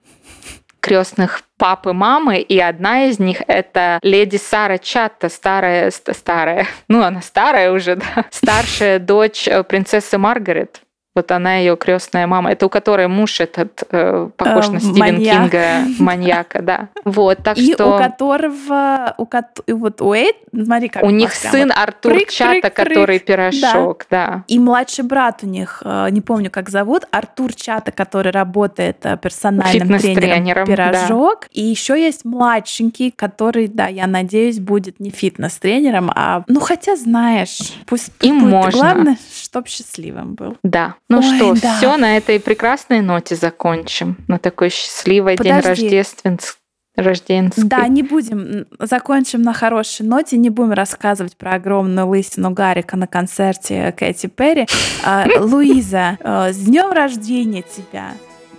крестных 0.87 1.41
папы, 1.57 1.93
мамы, 1.93 2.39
и 2.39 2.59
одна 2.59 3.05
из 3.05 3.19
них 3.19 3.41
это 3.47 3.99
леди 4.01 4.37
Сара 4.37 4.77
Чатта, 4.77 5.29
старая, 5.29 5.91
старая, 5.91 6.67
ну 6.87 7.03
она 7.03 7.21
старая 7.21 7.71
уже, 7.71 7.95
да, 8.15 8.25
старшая 8.31 8.99
дочь 8.99 9.47
э, 9.47 9.63
принцессы 9.63 10.17
Маргарет. 10.17 10.81
Вот 11.17 11.31
она 11.31 11.55
ее 11.55 11.75
крестная 11.75 12.27
мама. 12.27 12.51
Это 12.51 12.67
у 12.67 12.69
которой 12.69 13.07
муж 13.07 13.39
этот 13.39 13.83
э, 13.89 14.29
похож 14.37 14.67
э, 14.67 14.71
на 14.73 14.79
Стивен 14.79 14.99
маньяк. 14.99 15.51
Кинга, 15.51 15.67
маньяка, 15.97 16.61
да. 16.61 16.89
Вот, 17.05 17.39
так 17.43 17.57
и 17.57 17.73
что... 17.73 17.95
у 17.95 17.97
которого, 17.97 19.15
у, 19.17 19.25
и 19.65 19.73
вот 19.73 19.99
у 20.01 20.13
Эйд, 20.13 20.35
смотри, 20.53 20.89
как 20.89 21.01
У 21.01 21.09
них 21.09 21.33
сын 21.33 21.69
вот 21.69 21.77
Артур 21.77 22.13
прыг, 22.13 22.29
Чата, 22.29 22.61
прыг, 22.61 22.73
который 22.73 23.17
пирожок, 23.17 24.05
да. 24.11 24.27
да. 24.27 24.43
И 24.47 24.59
младший 24.59 25.05
брат 25.05 25.39
у 25.41 25.47
них, 25.47 25.81
э, 25.83 26.09
не 26.11 26.21
помню, 26.21 26.51
как 26.51 26.69
зовут, 26.69 27.07
Артур 27.09 27.55
Чата, 27.55 27.91
который 27.91 28.31
работает 28.31 28.97
э, 29.01 29.17
персональным 29.17 29.99
тренером 29.99 30.67
пирожок. 30.67 31.41
Да. 31.41 31.47
И 31.51 31.63
еще 31.63 31.99
есть 31.99 32.25
младшенький, 32.25 33.09
который, 33.09 33.67
да, 33.67 33.87
я 33.87 34.05
надеюсь, 34.05 34.59
будет 34.59 34.99
не 34.99 35.09
фитнес-тренером, 35.09 36.11
а, 36.13 36.43
ну 36.47 36.59
хотя 36.59 36.95
знаешь, 36.95 37.73
пусть 37.87 38.11
им 38.21 38.41
будет. 38.41 38.51
можно. 38.51 38.79
Главное, 38.79 39.17
чтоб 39.33 39.67
счастливым 39.67 40.35
был. 40.35 40.57
Да. 40.63 40.95
Ну 41.09 41.19
Ой, 41.19 41.23
что, 41.23 41.53
да. 41.61 41.77
все 41.77 41.97
на 41.97 42.17
этой 42.17 42.39
прекрасной 42.39 43.01
ноте 43.01 43.35
закончим. 43.35 44.17
На 44.27 44.39
такой 44.39 44.69
счастливый 44.69 45.37
Подожди. 45.37 45.61
день 45.61 45.69
рождественский. 45.69 46.59
Рожденский. 46.97 47.63
Да, 47.63 47.87
не 47.87 48.01
будем, 48.01 48.65
закончим 48.79 49.43
на 49.43 49.53
хорошей 49.53 50.03
ноте, 50.05 50.35
не 50.35 50.49
будем 50.49 50.73
рассказывать 50.73 51.37
про 51.37 51.53
огромную 51.53 52.07
лысину 52.07 52.49
Гарика 52.49 52.97
на 52.97 53.05
концерте 53.05 53.93
Кэти 53.95 54.25
Перри. 54.25 54.65
А, 55.05 55.27
Луиза, 55.39 56.17
э, 56.19 56.51
с 56.51 56.57
днем 56.57 56.91
рождения 56.91 57.61
тебя! 57.61 58.13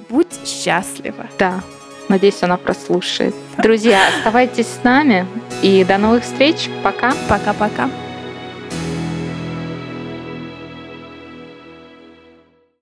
Будь 0.08 0.32
счастлива! 0.46 1.26
Да, 1.36 1.62
надеюсь, 2.08 2.40
она 2.42 2.56
прослушает. 2.56 3.34
Друзья, 3.58 3.98
оставайтесь 4.16 4.68
с 4.68 4.84
нами 4.84 5.26
и 5.60 5.84
до 5.84 5.98
новых 5.98 6.22
встреч. 6.22 6.70
Пока. 6.84 7.12
Пока-пока. 7.28 7.90